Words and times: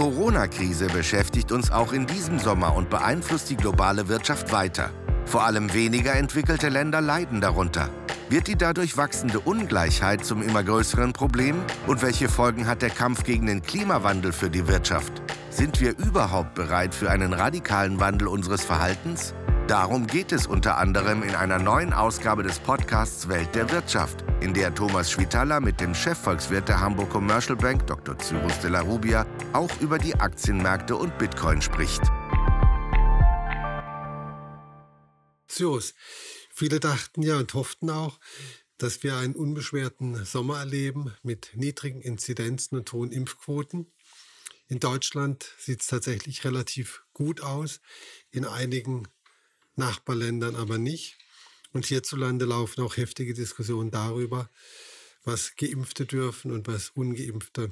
Corona-Krise 0.00 0.86
beschäftigt 0.86 1.52
uns 1.52 1.70
auch 1.70 1.92
in 1.92 2.06
diesem 2.06 2.38
Sommer 2.38 2.74
und 2.74 2.88
beeinflusst 2.88 3.50
die 3.50 3.56
globale 3.56 4.08
Wirtschaft 4.08 4.50
weiter. 4.50 4.88
Vor 5.26 5.44
allem 5.44 5.74
weniger 5.74 6.14
entwickelte 6.14 6.70
Länder 6.70 7.02
leiden 7.02 7.42
darunter. 7.42 7.90
Wird 8.30 8.46
die 8.46 8.56
dadurch 8.56 8.96
wachsende 8.96 9.40
Ungleichheit 9.40 10.24
zum 10.24 10.40
immer 10.40 10.64
größeren 10.64 11.12
Problem? 11.12 11.56
Und 11.86 12.00
welche 12.00 12.30
Folgen 12.30 12.66
hat 12.66 12.80
der 12.80 12.88
Kampf 12.88 13.24
gegen 13.24 13.44
den 13.44 13.60
Klimawandel 13.60 14.32
für 14.32 14.48
die 14.48 14.66
Wirtschaft? 14.66 15.20
Sind 15.50 15.82
wir 15.82 15.98
überhaupt 15.98 16.54
bereit 16.54 16.94
für 16.94 17.10
einen 17.10 17.34
radikalen 17.34 18.00
Wandel 18.00 18.28
unseres 18.28 18.64
Verhaltens? 18.64 19.34
Darum 19.70 20.08
geht 20.08 20.32
es 20.32 20.48
unter 20.48 20.78
anderem 20.78 21.22
in 21.22 21.36
einer 21.36 21.60
neuen 21.60 21.92
Ausgabe 21.92 22.42
des 22.42 22.58
Podcasts 22.58 23.28
Welt 23.28 23.54
der 23.54 23.70
Wirtschaft, 23.70 24.24
in 24.40 24.52
der 24.52 24.74
Thomas 24.74 25.12
Schwitala 25.12 25.60
mit 25.60 25.80
dem 25.80 25.94
Chefvolkswirt 25.94 26.68
der 26.68 26.80
Hamburg 26.80 27.10
Commercial 27.10 27.54
Bank, 27.54 27.86
Dr. 27.86 28.18
Cyrus 28.18 28.58
de 28.58 28.70
la 28.70 28.80
Rubia, 28.80 29.24
auch 29.52 29.70
über 29.80 29.98
die 29.98 30.16
Aktienmärkte 30.16 30.96
und 30.96 31.16
Bitcoin 31.18 31.62
spricht. 31.62 32.00
Cyrus, 35.46 35.94
viele 36.52 36.80
dachten 36.80 37.22
ja 37.22 37.36
und 37.36 37.54
hofften 37.54 37.90
auch, 37.90 38.18
dass 38.76 39.04
wir 39.04 39.18
einen 39.18 39.36
unbeschwerten 39.36 40.24
Sommer 40.24 40.58
erleben 40.58 41.14
mit 41.22 41.52
niedrigen 41.54 42.00
Inzidenzen 42.00 42.76
und 42.76 42.92
hohen 42.92 43.12
Impfquoten. 43.12 43.86
In 44.66 44.80
Deutschland 44.80 45.54
sieht 45.60 45.82
es 45.82 45.86
tatsächlich 45.86 46.44
relativ 46.44 47.04
gut 47.12 47.40
aus. 47.40 47.80
In 48.32 48.44
einigen 48.44 49.06
Nachbarländern 49.80 50.54
aber 50.54 50.78
nicht. 50.78 51.18
Und 51.72 51.86
hierzulande 51.86 52.44
laufen 52.44 52.82
auch 52.82 52.96
heftige 52.96 53.34
Diskussionen 53.34 53.90
darüber, 53.90 54.50
was 55.24 55.56
Geimpfte 55.56 56.06
dürfen 56.06 56.52
und 56.52 56.68
was 56.68 56.90
Ungeimpfte 56.90 57.70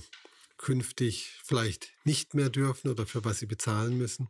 künftig 0.56 1.32
vielleicht 1.44 1.92
nicht 2.04 2.34
mehr 2.34 2.50
dürfen 2.50 2.90
oder 2.90 3.06
für 3.06 3.24
was 3.24 3.38
sie 3.38 3.46
bezahlen 3.46 3.96
müssen. 3.96 4.28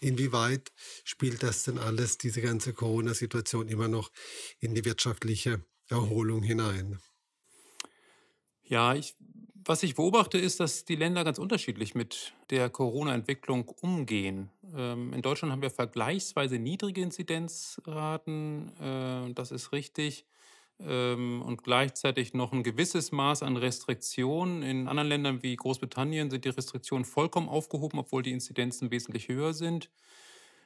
Inwieweit 0.00 0.72
spielt 1.04 1.42
das 1.42 1.64
denn 1.64 1.78
alles, 1.78 2.18
diese 2.18 2.42
ganze 2.42 2.74
Corona-Situation, 2.74 3.68
immer 3.68 3.88
noch 3.88 4.10
in 4.60 4.74
die 4.74 4.84
wirtschaftliche 4.84 5.64
Erholung 5.88 6.42
hinein? 6.42 7.00
Ja, 8.62 8.94
ich 8.94 9.14
was 9.64 9.82
ich 9.82 9.94
beobachte, 9.94 10.38
ist, 10.38 10.60
dass 10.60 10.84
die 10.84 10.96
Länder 10.96 11.24
ganz 11.24 11.38
unterschiedlich 11.38 11.94
mit 11.94 12.32
der 12.50 12.70
Corona-Entwicklung 12.70 13.68
umgehen. 13.80 14.50
Ähm, 14.76 15.12
in 15.12 15.22
Deutschland 15.22 15.52
haben 15.52 15.62
wir 15.62 15.70
vergleichsweise 15.70 16.58
niedrige 16.58 17.00
Inzidenzraten, 17.02 18.72
äh, 18.80 19.32
das 19.34 19.50
ist 19.50 19.72
richtig, 19.72 20.26
ähm, 20.80 21.42
und 21.42 21.62
gleichzeitig 21.62 22.34
noch 22.34 22.52
ein 22.52 22.62
gewisses 22.62 23.12
Maß 23.12 23.42
an 23.42 23.56
Restriktionen. 23.56 24.62
In 24.62 24.88
anderen 24.88 25.08
Ländern 25.08 25.42
wie 25.42 25.56
Großbritannien 25.56 26.30
sind 26.30 26.44
die 26.44 26.50
Restriktionen 26.50 27.04
vollkommen 27.04 27.48
aufgehoben, 27.48 27.98
obwohl 27.98 28.22
die 28.22 28.32
Inzidenzen 28.32 28.90
wesentlich 28.90 29.28
höher 29.28 29.54
sind. 29.54 29.90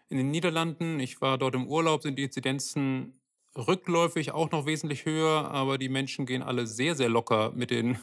In 0.09 0.17
den 0.17 0.31
Niederlanden, 0.31 1.01
ich 1.01 1.21
war 1.21 1.37
dort 1.37 1.55
im 1.55 1.67
Urlaub, 1.67 2.03
sind 2.03 2.19
die 2.19 2.25
Inzidenzen 2.25 3.18
rückläufig 3.59 4.33
auch 4.33 4.51
noch 4.51 4.67
wesentlich 4.67 5.05
höher, 5.05 5.51
aber 5.51 5.79
die 5.79 5.89
Menschen 5.89 6.27
gehen 6.27 6.43
alle 6.43 6.67
sehr, 6.67 6.95
sehr 6.95 7.09
locker 7.09 7.53
mit 7.55 7.71
den 7.71 7.99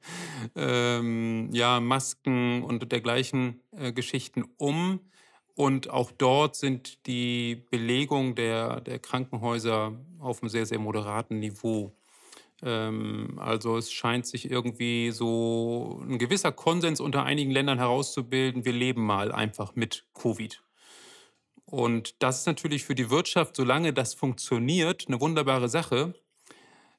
ähm, 0.56 1.50
ja, 1.52 1.80
Masken 1.80 2.62
und 2.62 2.90
dergleichen 2.90 3.60
äh, 3.76 3.92
Geschichten 3.92 4.44
um. 4.56 5.00
Und 5.56 5.90
auch 5.90 6.10
dort 6.10 6.56
sind 6.56 7.06
die 7.06 7.62
Belegung 7.70 8.34
der, 8.34 8.80
der 8.80 8.98
Krankenhäuser 8.98 9.92
auf 10.18 10.42
einem 10.42 10.48
sehr, 10.48 10.66
sehr 10.66 10.80
moderaten 10.80 11.38
Niveau. 11.38 11.92
Ähm, 12.62 13.38
also 13.38 13.76
es 13.76 13.92
scheint 13.92 14.26
sich 14.26 14.50
irgendwie 14.50 15.10
so 15.12 16.02
ein 16.08 16.18
gewisser 16.18 16.50
Konsens 16.50 16.98
unter 16.98 17.24
einigen 17.24 17.50
Ländern 17.50 17.78
herauszubilden, 17.78 18.64
wir 18.64 18.72
leben 18.72 19.04
mal 19.04 19.30
einfach 19.30 19.76
mit 19.76 20.06
Covid. 20.14 20.60
Und 21.74 22.22
das 22.22 22.38
ist 22.38 22.46
natürlich 22.46 22.84
für 22.84 22.94
die 22.94 23.10
Wirtschaft, 23.10 23.56
solange 23.56 23.92
das 23.92 24.14
funktioniert, 24.14 25.06
eine 25.08 25.20
wunderbare 25.20 25.68
Sache. 25.68 26.14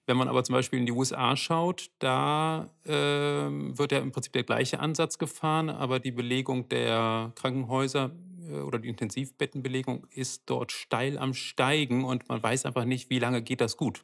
Wenn 0.06 0.18
man 0.18 0.28
aber 0.28 0.44
zum 0.44 0.52
Beispiel 0.52 0.80
in 0.80 0.86
die 0.86 0.91
USA 0.91 1.38
schaut, 1.38 1.91
da 2.00 2.69
äh, 2.84 2.90
wird 2.91 3.94
ja 3.94 4.00
im 4.00 4.12
Prinzip 4.12 4.34
der 4.34 4.44
gleiche 4.44 4.81
Ansatz 4.81 5.18
gefahren, 5.18 5.69
aber 5.69 6.02
die 6.02 6.12
Belegung 6.12 6.68
der 6.68 7.31
Krankenhäuser 7.35 8.12
äh, 8.52 8.59
oder 8.59 8.78
die 8.78 8.90
Intensivbettenbelegung 8.90 10.08
ist 10.12 10.44
dort 10.47 10.74
steil 10.74 11.18
am 11.19 11.34
Steigen 11.34 12.03
und 12.03 12.28
man 12.28 12.44
weiß 12.44 12.66
einfach 12.66 12.84
nicht, 12.84 13.09
wie 13.09 13.19
lange 13.19 13.41
geht 13.41 13.62
das 13.62 13.78
gut. 13.78 14.03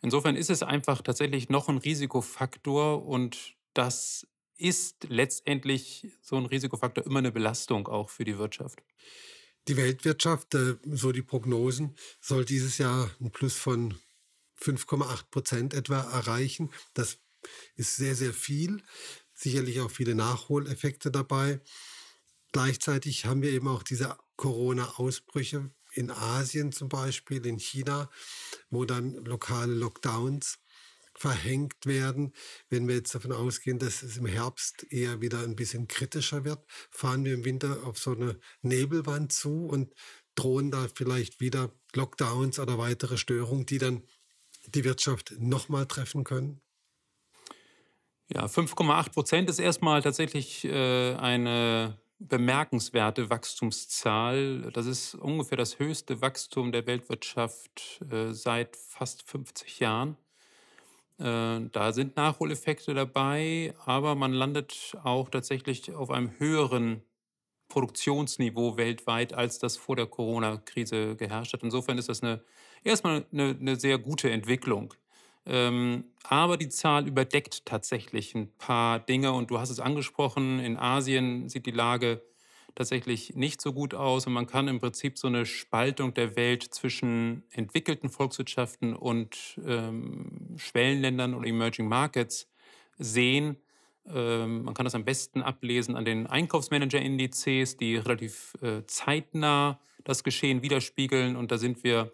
Insofern 0.00 0.34
ist 0.34 0.48
es 0.48 0.62
einfach 0.62 1.02
tatsächlich 1.02 1.50
noch 1.50 1.68
ein 1.68 1.76
Risikofaktor 1.76 3.04
und 3.04 3.54
das 3.74 4.26
ist 4.56 5.08
letztendlich 5.10 6.08
so 6.22 6.36
ein 6.36 6.46
Risikofaktor 6.46 7.04
immer 7.04 7.18
eine 7.18 7.32
Belastung 7.32 7.86
auch 7.86 8.08
für 8.08 8.24
die 8.24 8.38
Wirtschaft. 8.38 8.82
Die 9.68 9.76
Weltwirtschaft, 9.76 10.54
äh, 10.54 10.76
so 10.90 11.12
die 11.12 11.22
Prognosen, 11.22 11.96
soll 12.20 12.44
dieses 12.44 12.78
Jahr 12.78 13.10
ein 13.20 13.30
Plus 13.30 13.54
von 13.54 13.94
5,8 14.60 15.30
Prozent 15.30 15.74
etwa 15.74 16.00
erreichen. 16.00 16.70
Das 16.94 17.18
ist 17.76 17.96
sehr, 17.96 18.14
sehr 18.14 18.32
viel. 18.32 18.82
Sicherlich 19.34 19.80
auch 19.80 19.90
viele 19.90 20.14
Nachholeffekte 20.14 21.10
dabei. 21.10 21.60
Gleichzeitig 22.52 23.24
haben 23.24 23.42
wir 23.42 23.50
eben 23.50 23.68
auch 23.68 23.82
diese 23.82 24.16
Corona-Ausbrüche 24.36 25.70
in 25.94 26.10
Asien 26.10 26.72
zum 26.72 26.88
Beispiel, 26.88 27.44
in 27.46 27.58
China, 27.58 28.10
wo 28.70 28.84
dann 28.84 29.14
lokale 29.24 29.74
Lockdowns 29.74 30.58
verhängt 31.14 31.86
werden. 31.86 32.32
Wenn 32.68 32.88
wir 32.88 32.96
jetzt 32.96 33.14
davon 33.14 33.32
ausgehen, 33.32 33.78
dass 33.78 34.02
es 34.02 34.16
im 34.16 34.26
Herbst 34.26 34.86
eher 34.90 35.20
wieder 35.20 35.40
ein 35.40 35.56
bisschen 35.56 35.88
kritischer 35.88 36.44
wird, 36.44 36.64
fahren 36.90 37.24
wir 37.24 37.34
im 37.34 37.44
Winter 37.44 37.84
auf 37.84 37.98
so 37.98 38.12
eine 38.12 38.38
Nebelwand 38.62 39.32
zu 39.32 39.66
und 39.66 39.94
drohen 40.34 40.70
da 40.70 40.88
vielleicht 40.94 41.40
wieder 41.40 41.70
Lockdowns 41.94 42.58
oder 42.58 42.78
weitere 42.78 43.16
Störungen, 43.16 43.66
die 43.66 43.78
dann 43.78 44.02
die 44.66 44.84
Wirtschaft 44.84 45.34
nochmal 45.38 45.86
treffen 45.86 46.24
können? 46.24 46.60
Ja, 48.28 48.46
5,8 48.46 49.12
Prozent 49.12 49.50
ist 49.50 49.58
erstmal 49.58 50.00
tatsächlich 50.00 50.64
äh, 50.64 51.14
eine 51.16 51.98
bemerkenswerte 52.18 53.28
Wachstumszahl. 53.30 54.70
Das 54.72 54.86
ist 54.86 55.14
ungefähr 55.14 55.58
das 55.58 55.78
höchste 55.78 56.20
Wachstum 56.22 56.72
der 56.72 56.86
Weltwirtschaft 56.86 58.00
äh, 58.10 58.32
seit 58.32 58.76
fast 58.76 59.28
50 59.28 59.80
Jahren. 59.80 60.16
Äh, 61.22 61.68
da 61.70 61.92
sind 61.92 62.16
Nachholeffekte 62.16 62.94
dabei, 62.94 63.74
aber 63.84 64.16
man 64.16 64.32
landet 64.32 64.96
auch 65.04 65.28
tatsächlich 65.28 65.94
auf 65.94 66.10
einem 66.10 66.32
höheren 66.38 67.02
Produktionsniveau 67.68 68.76
weltweit, 68.76 69.32
als 69.32 69.58
das 69.58 69.76
vor 69.76 69.94
der 69.94 70.06
Corona-Krise 70.06 71.16
geherrscht 71.16 71.52
hat. 71.52 71.62
Insofern 71.62 71.96
ist 71.96 72.08
das 72.08 72.22
eine, 72.22 72.42
erstmal 72.82 73.24
eine, 73.32 73.56
eine 73.58 73.76
sehr 73.78 73.98
gute 73.98 74.30
Entwicklung. 74.30 74.94
Ähm, 75.46 76.04
aber 76.24 76.56
die 76.56 76.68
Zahl 76.68 77.06
überdeckt 77.06 77.66
tatsächlich 77.66 78.34
ein 78.34 78.52
paar 78.58 78.98
Dinge 78.98 79.32
und 79.32 79.50
du 79.50 79.60
hast 79.60 79.70
es 79.70 79.80
angesprochen, 79.80 80.58
in 80.58 80.76
Asien 80.76 81.48
sieht 81.48 81.66
die 81.66 81.70
Lage 81.72 82.22
tatsächlich 82.74 83.34
nicht 83.34 83.60
so 83.60 83.72
gut 83.72 83.94
aus 83.94 84.26
und 84.26 84.32
man 84.32 84.46
kann 84.46 84.68
im 84.68 84.80
Prinzip 84.80 85.18
so 85.18 85.28
eine 85.28 85.46
Spaltung 85.46 86.14
der 86.14 86.36
Welt 86.36 86.62
zwischen 86.62 87.44
entwickelten 87.50 88.08
Volkswirtschaften 88.08 88.94
und 88.94 89.60
ähm, 89.66 90.54
Schwellenländern 90.56 91.34
oder 91.34 91.46
Emerging 91.46 91.88
Markets 91.88 92.50
sehen. 92.98 93.56
Ähm, 94.06 94.64
man 94.64 94.74
kann 94.74 94.84
das 94.84 94.94
am 94.94 95.04
besten 95.04 95.42
ablesen 95.42 95.96
an 95.96 96.04
den 96.04 96.26
Einkaufsmanager-Indizes, 96.26 97.76
die 97.76 97.96
relativ 97.96 98.56
äh, 98.62 98.84
zeitnah 98.86 99.80
das 100.04 100.24
Geschehen 100.24 100.62
widerspiegeln 100.62 101.36
und 101.36 101.52
da 101.52 101.58
sind 101.58 101.84
wir 101.84 102.12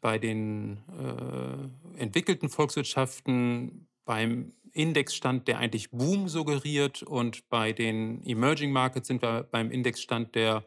bei 0.00 0.18
den 0.18 0.82
äh, 0.98 2.00
entwickelten 2.00 2.50
Volkswirtschaften 2.50 3.86
beim 4.04 4.52
Indexstand, 4.74 5.48
der 5.48 5.58
eigentlich 5.58 5.90
Boom 5.90 6.28
suggeriert 6.28 7.02
und 7.02 7.48
bei 7.48 7.72
den 7.72 8.22
Emerging 8.24 8.72
Markets 8.72 9.08
sind 9.08 9.22
wir 9.22 9.44
beim 9.50 9.70
Indexstand, 9.70 10.34
der 10.34 10.66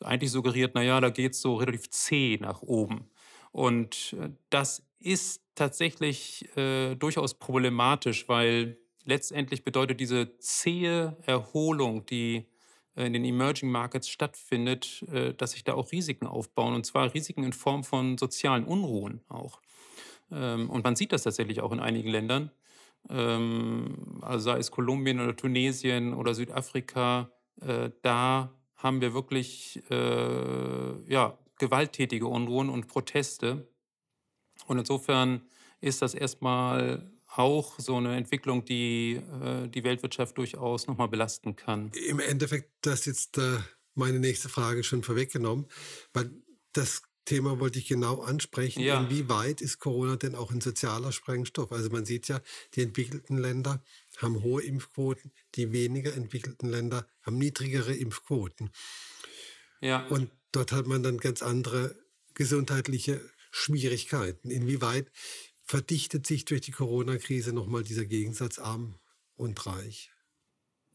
eigentlich 0.00 0.30
suggeriert, 0.30 0.74
naja, 0.74 1.00
da 1.00 1.10
geht 1.10 1.32
es 1.32 1.40
so 1.40 1.54
relativ 1.54 1.88
zäh 1.90 2.38
nach 2.40 2.62
oben. 2.62 3.08
Und 3.52 4.14
äh, 4.20 4.30
das 4.50 4.82
ist 4.98 5.42
tatsächlich 5.54 6.46
äh, 6.56 6.94
durchaus 6.96 7.34
problematisch, 7.34 8.28
weil 8.28 8.76
letztendlich 9.04 9.64
bedeutet 9.64 10.00
diese 10.00 10.36
zähe 10.38 11.16
Erholung, 11.24 12.04
die 12.06 12.46
äh, 12.96 13.06
in 13.06 13.12
den 13.12 13.24
Emerging 13.24 13.70
Markets 13.70 14.08
stattfindet, 14.08 15.04
äh, 15.12 15.32
dass 15.34 15.52
sich 15.52 15.64
da 15.64 15.74
auch 15.74 15.92
Risiken 15.92 16.26
aufbauen. 16.26 16.74
Und 16.74 16.84
zwar 16.84 17.14
Risiken 17.14 17.44
in 17.44 17.52
Form 17.52 17.84
von 17.84 18.18
sozialen 18.18 18.64
Unruhen 18.64 19.22
auch. 19.28 19.60
Ähm, 20.30 20.68
und 20.68 20.84
man 20.84 20.96
sieht 20.96 21.12
das 21.12 21.22
tatsächlich 21.22 21.60
auch 21.60 21.72
in 21.72 21.80
einigen 21.80 22.10
Ländern 22.10 22.50
also 23.08 24.38
sei 24.38 24.58
es 24.58 24.70
Kolumbien 24.70 25.20
oder 25.20 25.36
Tunesien 25.36 26.14
oder 26.14 26.34
Südafrika, 26.34 27.30
äh, 27.60 27.90
da 28.02 28.52
haben 28.76 29.00
wir 29.00 29.14
wirklich 29.14 29.82
äh, 29.90 31.12
ja, 31.12 31.38
gewalttätige 31.58 32.26
Unruhen 32.26 32.68
und 32.68 32.88
Proteste. 32.88 33.68
Und 34.66 34.78
insofern 34.78 35.42
ist 35.80 36.02
das 36.02 36.14
erstmal 36.14 37.10
auch 37.28 37.78
so 37.78 37.96
eine 37.96 38.16
Entwicklung, 38.16 38.64
die 38.64 39.20
äh, 39.42 39.68
die 39.68 39.84
Weltwirtschaft 39.84 40.36
durchaus 40.38 40.86
nochmal 40.86 41.08
belasten 41.08 41.56
kann. 41.56 41.90
Im 42.08 42.20
Endeffekt, 42.20 42.70
das 42.82 43.04
jetzt 43.06 43.38
äh, 43.38 43.58
meine 43.94 44.20
nächste 44.20 44.48
Frage 44.48 44.84
schon 44.84 45.02
vorweggenommen, 45.02 45.66
weil 46.12 46.30
das 46.72 47.02
Thema 47.26 47.60
wollte 47.60 47.78
ich 47.78 47.86
genau 47.86 48.22
ansprechen. 48.22 48.80
Ja. 48.80 48.98
Inwieweit 48.98 49.60
ist 49.60 49.78
Corona 49.78 50.16
denn 50.16 50.34
auch 50.34 50.50
ein 50.50 50.62
sozialer 50.62 51.12
Sprengstoff? 51.12 51.70
Also 51.72 51.90
man 51.90 52.06
sieht 52.06 52.28
ja, 52.28 52.40
die 52.74 52.82
entwickelten 52.82 53.36
Länder 53.36 53.82
haben 54.16 54.42
hohe 54.42 54.62
Impfquoten, 54.62 55.32
die 55.54 55.72
weniger 55.72 56.14
entwickelten 56.14 56.70
Länder 56.70 57.06
haben 57.22 57.36
niedrigere 57.36 57.94
Impfquoten. 57.94 58.70
Ja. 59.80 60.06
Und 60.06 60.30
dort 60.52 60.72
hat 60.72 60.86
man 60.86 61.02
dann 61.02 61.18
ganz 61.18 61.42
andere 61.42 61.96
gesundheitliche 62.32 63.20
Schwierigkeiten. 63.50 64.50
Inwieweit 64.50 65.10
verdichtet 65.64 66.26
sich 66.26 66.44
durch 66.44 66.62
die 66.62 66.72
Corona-Krise 66.72 67.52
nochmal 67.52 67.82
dieser 67.82 68.04
Gegensatz 68.04 68.58
arm 68.58 68.94
und 69.34 69.66
reich? 69.66 70.10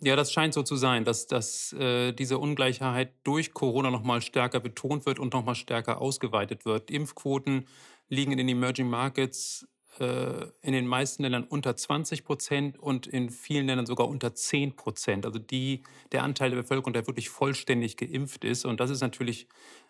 Ja, 0.03 0.15
das 0.15 0.33
scheint 0.33 0.55
so 0.55 0.63
zu 0.63 0.75
sein, 0.75 1.05
dass, 1.05 1.27
dass 1.27 1.73
äh, 1.73 2.11
diese 2.11 2.39
Ungleichheit 2.39 3.13
durch 3.23 3.53
Corona 3.53 3.91
nochmal 3.91 4.21
stärker 4.21 4.59
betont 4.59 5.05
wird 5.05 5.19
und 5.19 5.33
nochmal 5.33 5.53
stärker 5.53 6.01
ausgeweitet 6.01 6.65
wird. 6.65 6.89
Impfquoten 6.89 7.67
liegen 8.09 8.31
in 8.31 8.39
den 8.39 8.49
Emerging 8.49 8.89
Markets 8.89 9.67
äh, 9.99 10.47
in 10.63 10.73
den 10.73 10.87
meisten 10.87 11.21
Ländern 11.21 11.43
unter 11.43 11.75
20 11.75 12.23
Prozent 12.23 12.79
und 12.79 13.05
in 13.05 13.29
vielen 13.29 13.67
Ländern 13.67 13.85
sogar 13.85 14.07
unter 14.07 14.33
10 14.33 14.75
Prozent. 14.75 15.23
Also 15.23 15.37
die, 15.37 15.83
der 16.11 16.23
Anteil 16.23 16.49
der 16.49 16.57
Bevölkerung, 16.57 16.93
der 16.93 17.05
wirklich 17.05 17.29
vollständig 17.29 17.95
geimpft 17.95 18.43
ist. 18.43 18.65
Und 18.65 18.79
das 18.79 18.89
ist 18.89 19.01
natürlich 19.01 19.47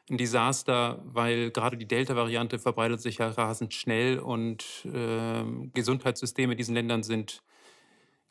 ein 0.10 0.18
Desaster, 0.18 1.02
weil 1.06 1.52
gerade 1.52 1.78
die 1.78 1.88
Delta-Variante 1.88 2.60
verbreitet 2.60 3.00
sich 3.00 3.20
ja 3.20 3.30
rasend 3.30 3.74
schnell 3.74 4.20
und 4.20 4.86
äh, 4.86 5.44
Gesundheitssysteme 5.74 6.54
in 6.54 6.58
diesen 6.58 6.76
Ländern 6.76 7.04
sind 7.04 7.44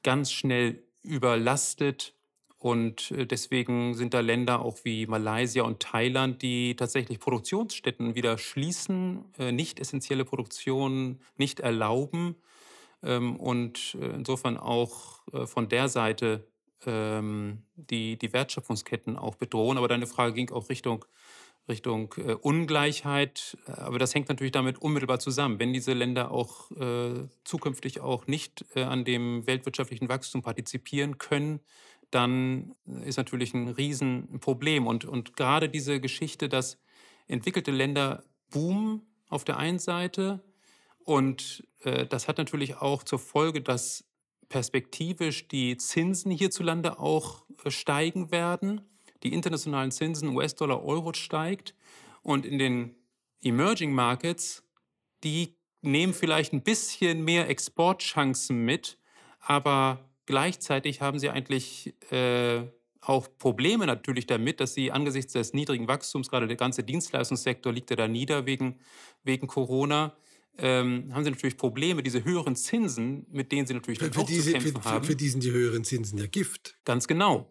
ganz 0.03 0.31
schnell 0.31 0.83
überlastet. 1.03 2.15
Und 2.59 3.11
äh, 3.13 3.27
deswegen 3.27 3.95
sind 3.95 4.13
da 4.13 4.21
Länder 4.21 4.61
auch 4.61 4.79
wie 4.85 5.07
Malaysia 5.07 5.63
und 5.63 5.81
Thailand, 5.81 6.43
die 6.43 6.77
tatsächlich 6.77 7.19
Produktionsstätten 7.19 8.15
wieder 8.15 8.37
schließen, 8.37 9.25
äh, 9.39 9.53
nicht 9.53 9.81
essentielle 9.81 10.25
Produktionen 10.25 11.21
nicht 11.37 11.61
erlauben 11.61 12.37
ähm, 13.03 13.37
und 13.37 13.97
äh, 14.01 14.07
insofern 14.15 14.59
auch 14.59 15.21
von 15.47 15.69
der 15.69 15.89
Seite 15.89 16.45
ähm, 16.87 17.63
die, 17.77 18.17
die 18.17 18.33
Wertschöpfungsketten 18.33 19.17
auch 19.17 19.37
bedrohen. 19.37 19.79
Aber 19.79 19.89
deine 19.89 20.07
Frage 20.07 20.35
ging 20.35 20.51
auch 20.51 20.69
Richtung 20.69 21.05
Richtung 21.69 22.15
äh, 22.17 22.35
Ungleichheit. 22.35 23.57
Aber 23.67 23.99
das 23.99 24.15
hängt 24.15 24.29
natürlich 24.29 24.53
damit 24.53 24.79
unmittelbar 24.79 25.19
zusammen. 25.19 25.59
Wenn 25.59 25.73
diese 25.73 25.93
Länder 25.93 26.31
auch 26.31 26.71
äh, 26.73 27.29
zukünftig 27.45 28.01
auch 28.01 28.27
nicht 28.27 28.65
äh, 28.75 28.83
an 28.83 29.05
dem 29.05 29.47
weltwirtschaftlichen 29.47 30.09
Wachstum 30.09 30.43
partizipieren 30.43 31.19
können, 31.19 31.61
dann 32.11 32.75
ist 33.05 33.19
natürlich 33.19 33.55
ein 33.55 33.69
Riesenproblem. 33.69 34.87
Und, 34.87 35.05
und 35.05 35.37
gerade 35.37 35.69
diese 35.69 36.01
Geschichte, 36.01 36.49
dass 36.49 36.79
entwickelte 37.29 37.71
Länder 37.71 38.25
boomen 38.51 39.03
auf 39.29 39.45
der 39.45 39.59
einen 39.59 39.79
Seite 39.79 40.43
und 41.05 41.67
äh, 41.83 42.07
das 42.07 42.29
hat 42.29 42.39
natürlich 42.39 42.77
auch 42.77 43.03
zur 43.03 43.19
Folge, 43.19 43.63
dass 43.63 44.05
perspektivisch 44.49 45.49
die 45.49 45.77
Zinsen 45.77 46.31
hierzulande 46.31 46.99
auch 46.99 47.45
äh, 47.65 47.71
steigen 47.71 48.31
werden 48.31 48.83
die 49.23 49.33
internationalen 49.33 49.91
Zinsen, 49.91 50.35
US-Dollar, 50.35 50.85
Euro 50.85 51.13
steigt 51.13 51.75
und 52.23 52.47
in 52.47 52.59
den 52.59 52.95
Emerging 53.43 53.93
Markets, 53.93 54.63
die 55.25 55.57
nehmen 55.83 56.13
vielleicht 56.13 56.53
ein 56.53 56.63
bisschen 56.63 57.25
mehr 57.25 57.49
Exportchancen 57.49 58.65
mit, 58.65 58.99
aber 59.41 60.11
gleichzeitig 60.27 61.01
haben 61.01 61.19
sie 61.19 61.31
eigentlich 61.31 61.95
äh, 62.13 62.63
auch 63.01 63.29
Probleme 63.39 63.87
natürlich 63.87 64.27
damit, 64.27 64.61
dass 64.61 64.75
sie 64.75 64.93
angesichts 64.93 65.33
des 65.33 65.55
niedrigen 65.55 65.89
Wachstums, 65.89 66.29
gerade 66.29 66.47
der 66.47 66.57
ganze 66.57 66.83
Dienstleistungssektor 66.83 67.73
liegt 67.73 67.91
ja 67.91 67.97
da 67.97 68.09
nieder 68.09 68.45
wegen, 68.47 68.79
wegen 69.25 69.47
Corona, 69.47 70.15
ähm, 70.59 71.15
haben 71.15 71.25
sie 71.25 71.31
natürlich 71.31 71.57
Probleme, 71.57 72.03
diese 72.03 72.25
höheren 72.25 72.57
Zinsen, 72.57 73.27
mit 73.31 73.51
denen 73.53 73.67
sie 73.67 73.75
natürlich 73.75 73.99
für, 73.99 74.13
für 74.13 74.21
auch 74.21 74.27
diese, 74.27 74.53
zu 74.53 74.53
kämpfen 74.53 74.83
für, 74.83 74.91
haben. 74.91 75.05
Für 75.05 75.17
die 75.17 75.29
sind 75.29 75.43
die 75.43 75.51
höheren 75.51 75.85
Zinsen 75.85 76.19
ja 76.19 76.27
Gift. 76.27 76.77
Ganz 76.85 77.09
genau. 77.09 77.51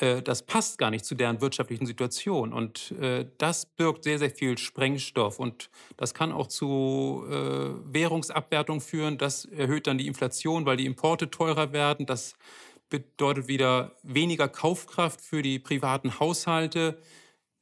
Äh, 0.00 0.22
das 0.22 0.42
passt 0.42 0.78
gar 0.78 0.90
nicht 0.90 1.04
zu 1.04 1.14
deren 1.14 1.40
wirtschaftlichen 1.40 1.86
Situation. 1.86 2.52
Und 2.52 2.92
äh, 2.92 3.26
das 3.38 3.66
birgt 3.66 4.04
sehr, 4.04 4.18
sehr 4.18 4.30
viel 4.30 4.58
Sprengstoff. 4.58 5.38
Und 5.38 5.70
das 5.96 6.14
kann 6.14 6.32
auch 6.32 6.46
zu 6.46 7.24
äh, 7.28 7.32
Währungsabwertung 7.92 8.80
führen. 8.80 9.18
Das 9.18 9.44
erhöht 9.44 9.86
dann 9.86 9.98
die 9.98 10.06
Inflation, 10.06 10.66
weil 10.66 10.76
die 10.76 10.86
Importe 10.86 11.30
teurer 11.30 11.72
werden. 11.72 12.06
Das 12.06 12.34
bedeutet 12.88 13.46
wieder 13.46 13.92
weniger 14.02 14.48
Kaufkraft 14.48 15.20
für 15.20 15.42
die 15.42 15.58
privaten 15.58 16.18
Haushalte. 16.18 16.98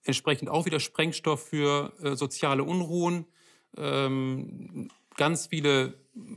Entsprechend 0.05 0.49
auch 0.49 0.64
wieder 0.64 0.81
Sprengstoff 0.81 1.49
für 1.49 1.93
äh, 2.02 2.14
soziale 2.14 2.64
Unruhen. 2.64 3.26
Ähm, 3.76 4.88
ganz 5.17 5.49
viele 5.49 5.94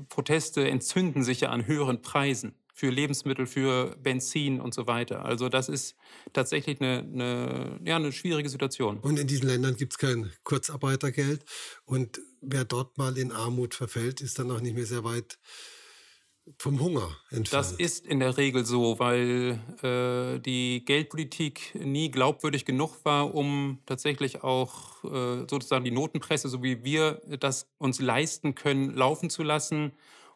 Proteste 0.09 0.67
entzünden 0.67 1.23
sich 1.23 1.41
ja 1.41 1.49
an 1.49 1.65
höheren 1.67 2.01
Preisen 2.01 2.55
für 2.81 2.89
Lebensmittel, 2.89 3.45
für 3.45 3.95
Benzin 4.01 4.59
und 4.59 4.73
so 4.73 4.87
weiter. 4.87 5.23
Also 5.23 5.49
das 5.49 5.69
ist 5.69 5.95
tatsächlich 6.33 6.81
eine, 6.81 7.01
eine, 7.01 7.79
ja, 7.85 7.95
eine 7.97 8.11
schwierige 8.11 8.49
Situation. 8.49 8.97
Und 8.97 9.19
in 9.19 9.27
diesen 9.27 9.47
Ländern 9.47 9.75
gibt 9.75 9.93
es 9.93 9.99
kein 9.99 10.31
Kurzarbeitergeld. 10.43 11.45
Und 11.85 12.19
wer 12.41 12.65
dort 12.65 12.97
mal 12.97 13.19
in 13.19 13.31
Armut 13.31 13.75
verfällt, 13.75 14.19
ist 14.19 14.39
dann 14.39 14.49
auch 14.49 14.61
nicht 14.61 14.73
mehr 14.73 14.87
sehr 14.87 15.03
weit 15.03 15.37
vom 16.57 16.79
Hunger 16.79 17.15
entfernt. 17.29 17.53
Das 17.53 17.71
ist 17.73 18.07
in 18.07 18.19
der 18.19 18.35
Regel 18.39 18.65
so, 18.65 18.97
weil 18.97 19.59
äh, 19.83 20.39
die 20.39 20.83
Geldpolitik 20.83 21.75
nie 21.75 22.09
glaubwürdig 22.09 22.65
genug 22.65 23.05
war, 23.05 23.35
um 23.35 23.77
tatsächlich 23.85 24.43
auch 24.43 25.03
äh, 25.03 25.45
sozusagen 25.47 25.85
die 25.85 25.91
Notenpresse, 25.91 26.49
so 26.49 26.63
wie 26.63 26.83
wir 26.83 27.21
das 27.39 27.67
uns 27.77 28.01
leisten 28.01 28.55
können, 28.55 28.95
laufen 28.95 29.29
zu 29.29 29.43
lassen 29.43 29.91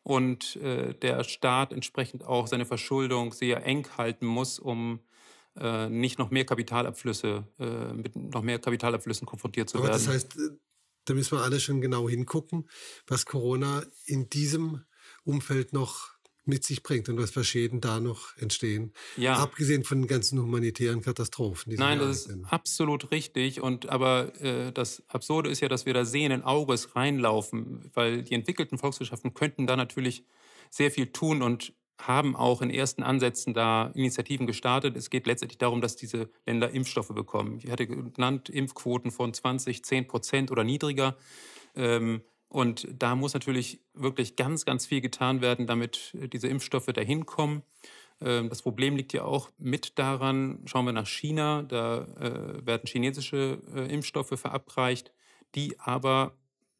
und 0.05 0.55
äh, 0.57 0.93
der 0.93 1.23
Staat 1.23 1.73
entsprechend 1.73 2.23
auch 2.23 2.45
seine 2.45 2.67
Verschuldung 2.67 3.33
sehr 3.33 3.65
eng 3.65 3.87
halten 3.97 4.27
muss, 4.27 4.59
um 4.59 4.99
äh, 5.57 5.89
nicht 5.89 6.19
noch 6.19 6.29
mehr 6.29 6.45
Kapitalabflüsse, 6.45 7.47
äh, 7.59 7.93
mit 7.93 8.15
noch 8.15 8.43
mehr 8.43 8.59
Kapitalabflüssen 8.59 9.25
konfrontiert 9.25 9.67
zu 9.67 9.79
Aber 9.79 9.87
werden. 9.87 10.05
Das 10.05 10.07
heißt, 10.07 10.35
äh, 10.37 10.51
da 11.05 11.15
müssen 11.15 11.39
wir 11.39 11.43
alle 11.43 11.59
schon 11.59 11.81
genau 11.81 12.07
hingucken, 12.07 12.69
was 13.07 13.25
Corona 13.25 13.83
in 14.05 14.29
diesem 14.29 14.85
Umfeld 15.23 15.73
noch 15.73 16.14
mit 16.47 16.63
sich 16.63 16.83
bringt 16.83 17.09
und 17.09 17.17
was 17.17 17.31
für 17.31 17.43
Schäden 17.43 17.81
da 17.81 17.99
noch 17.99 18.37
entstehen. 18.37 18.93
Ja. 19.17 19.37
Abgesehen 19.37 19.83
von 19.83 20.01
den 20.01 20.07
ganzen 20.07 20.39
humanitären 20.39 21.01
Katastrophen. 21.01 21.73
Nein, 21.75 21.99
das 21.99 22.27
ist 22.27 22.37
absolut 22.49 23.11
richtig. 23.11 23.61
Und 23.61 23.89
aber 23.89 24.39
äh, 24.41 24.71
das 24.71 25.03
Absurde 25.07 25.49
ist 25.49 25.61
ja, 25.61 25.67
dass 25.67 25.85
wir 25.85 25.93
da 25.93 26.05
sehenden 26.05 26.43
Auges 26.43 26.95
reinlaufen, 26.95 27.89
weil 27.93 28.23
die 28.23 28.35
entwickelten 28.35 28.77
Volkswirtschaften 28.77 29.33
könnten 29.33 29.67
da 29.67 29.75
natürlich 29.75 30.23
sehr 30.69 30.91
viel 30.91 31.07
tun 31.07 31.41
und 31.41 31.73
haben 31.97 32.35
auch 32.35 32.61
in 32.61 32.69
ersten 32.69 33.03
Ansätzen 33.03 33.53
da 33.53 33.91
Initiativen 33.95 34.47
gestartet. 34.47 34.97
Es 34.97 35.09
geht 35.09 35.27
letztendlich 35.27 35.57
darum, 35.57 35.81
dass 35.81 35.95
diese 35.95 36.29
Länder 36.45 36.69
Impfstoffe 36.71 37.13
bekommen. 37.13 37.59
Ich 37.63 37.71
hatte 37.71 37.87
genannt 37.87 38.49
Impfquoten 38.49 39.11
von 39.11 39.33
20, 39.33 39.83
10 39.83 40.07
Prozent 40.07 40.51
oder 40.51 40.63
niedriger. 40.63 41.15
Ähm, 41.75 42.21
und 42.55 42.87
da 42.97 43.15
muss 43.15 43.33
natürlich 43.33 43.81
wirklich 43.93 44.37
ganz, 44.37 44.63
ganz 44.63 44.85
viel 44.85 45.01
getan 45.01 45.41
werden, 45.41 45.67
damit 45.67 46.15
äh, 46.21 46.29
diese 46.29 46.47
Impfstoffe 46.47 46.85
dahin 46.87 47.25
kommen. 47.25 47.63
Ähm, 48.21 48.47
das 48.49 48.61
Problem 48.61 48.95
liegt 48.95 49.11
ja 49.13 49.25
auch 49.25 49.49
mit 49.57 49.99
daran, 49.99 50.61
schauen 50.65 50.85
wir 50.85 50.93
nach 50.93 51.07
China, 51.07 51.63
da 51.63 52.03
äh, 52.17 52.65
werden 52.65 52.87
chinesische 52.87 53.61
äh, 53.75 53.93
Impfstoffe 53.93 54.39
verabreicht, 54.39 55.11
die 55.55 55.77
aber, 55.81 56.37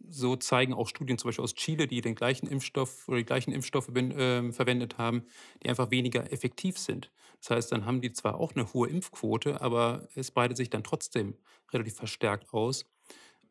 so 0.07 0.35
zeigen 0.37 0.73
auch 0.73 0.87
Studien 0.87 1.17
zum 1.17 1.29
Beispiel 1.29 1.43
aus 1.43 1.55
Chile, 1.55 1.87
die 1.87 1.99
den 2.01 2.15
gleichen 2.15 2.47
Impfstoff 2.47 3.07
oder 3.09 3.17
die 3.17 3.25
gleichen 3.25 3.51
Impfstoffe 3.51 3.89
äh, 3.89 4.51
verwendet 4.53 4.97
haben, 4.97 5.23
die 5.63 5.69
einfach 5.69 5.91
weniger 5.91 6.31
effektiv 6.31 6.77
sind. 6.77 7.11
Das 7.41 7.49
heißt, 7.49 7.71
dann 7.73 7.85
haben 7.85 8.01
die 8.01 8.13
zwar 8.13 8.35
auch 8.39 8.55
eine 8.55 8.71
hohe 8.73 8.87
Impfquote, 8.87 9.61
aber 9.61 10.07
es 10.15 10.31
breitet 10.31 10.57
sich 10.57 10.69
dann 10.69 10.83
trotzdem 10.83 11.35
relativ 11.73 11.95
verstärkt 11.95 12.53
aus. 12.53 12.85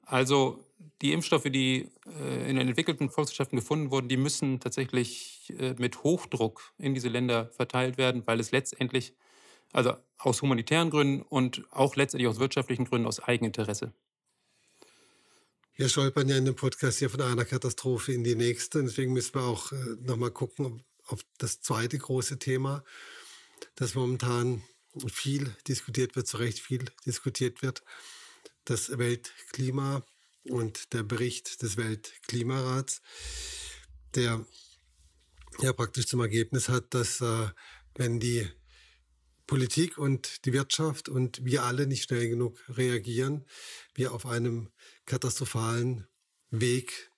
Also 0.07 0.65
die 1.03 1.13
Impfstoffe, 1.13 1.45
die 1.45 1.91
äh, 2.07 2.51
in 2.51 2.57
den 2.57 2.69
entwickelten 2.69 3.11
Volkswirtschaften 3.11 3.59
gefunden 3.59 3.91
wurden, 3.91 4.09
die 4.09 4.17
müssen 4.17 4.61
tatsächlich 4.61 5.53
äh, 5.59 5.75
mit 5.79 6.03
Hochdruck 6.03 6.73
in 6.79 6.95
diese 6.95 7.09
Länder 7.09 7.51
verteilt 7.51 7.99
werden, 7.99 8.27
weil 8.27 8.41
es 8.41 8.53
letztendlich, 8.53 9.15
also 9.73 9.95
aus 10.19 10.43
humanitären 10.43 10.91
Gründen 10.91 11.23
und 11.23 11.65
auch 11.71 11.97
letztendlich 11.97 12.29
aus 12.29 12.39
wirtschaftlichen 12.39 12.85
Gründen, 12.85 13.07
aus 13.07 13.21
Eigeninteresse. 13.21 13.93
Wir 15.77 15.89
stolpern 15.89 16.29
ja 16.29 16.37
in 16.37 16.45
dem 16.45 16.55
Podcast 16.55 17.01
hier 17.01 17.11
von 17.11 17.21
einer 17.21 17.45
Katastrophe 17.45 18.13
in 18.13 18.23
die 18.23 18.37
nächste. 18.37 18.83
Deswegen 18.83 19.13
müssen 19.13 19.35
wir 19.35 19.43
auch 19.43 19.73
äh, 19.73 19.77
nochmal 20.01 20.31
gucken 20.31 20.85
auf 21.07 21.21
das 21.39 21.61
zweite 21.61 21.99
große 21.99 22.39
Thema, 22.39 22.83
das 23.75 23.95
momentan 23.95 24.63
viel 25.09 25.55
diskutiert 25.67 26.15
wird, 26.17 26.27
zu 26.27 26.37
Recht 26.37 26.61
viel 26.61 26.85
diskutiert 27.05 27.63
wird 27.63 27.83
das 28.65 28.99
Weltklima 28.99 30.05
und 30.49 30.93
der 30.93 31.03
Bericht 31.03 31.63
des 31.63 31.77
Weltklimarats, 31.77 33.01
der 34.15 34.45
ja 35.61 35.73
praktisch 35.73 36.07
zum 36.07 36.21
Ergebnis 36.21 36.69
hat, 36.69 36.93
dass 36.95 37.21
äh, 37.21 37.49
wenn 37.95 38.21
die 38.21 38.49
Politik 39.47 39.99
und 39.99 40.45
die 40.47 40.53
Wirtschaft 40.53 41.09
und 41.09 41.45
wir 41.45 41.65
alle 41.65 41.87
nicht 41.87 42.05
schnell 42.05 42.29
genug 42.29 42.59
reagieren, 42.69 43.45
wir 43.95 44.13
auf 44.13 44.27
einem 44.27 44.71
katastrophalen 45.05 46.07
Weg 46.51 47.11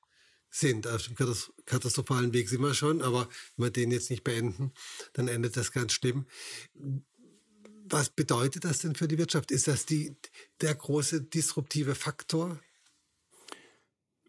sind. 0.50 0.86
Auf 0.86 1.06
dem 1.06 1.14
katastrophalen 1.66 2.32
Weg 2.32 2.48
sind 2.48 2.62
wir 2.62 2.74
schon, 2.74 3.02
aber 3.02 3.28
wenn 3.56 3.66
wir 3.66 3.70
den 3.70 3.90
jetzt 3.90 4.10
nicht 4.10 4.24
beenden, 4.24 4.72
dann 5.12 5.28
endet 5.28 5.56
das 5.56 5.70
ganz 5.70 5.92
schlimm. 5.92 6.26
Was 7.88 8.10
bedeutet 8.10 8.64
das 8.64 8.80
denn 8.80 8.94
für 8.94 9.06
die 9.06 9.18
Wirtschaft? 9.18 9.50
Ist 9.50 9.68
das 9.68 9.86
die, 9.86 10.16
der 10.60 10.74
große 10.74 11.22
disruptive 11.22 11.94
Faktor? 11.94 12.58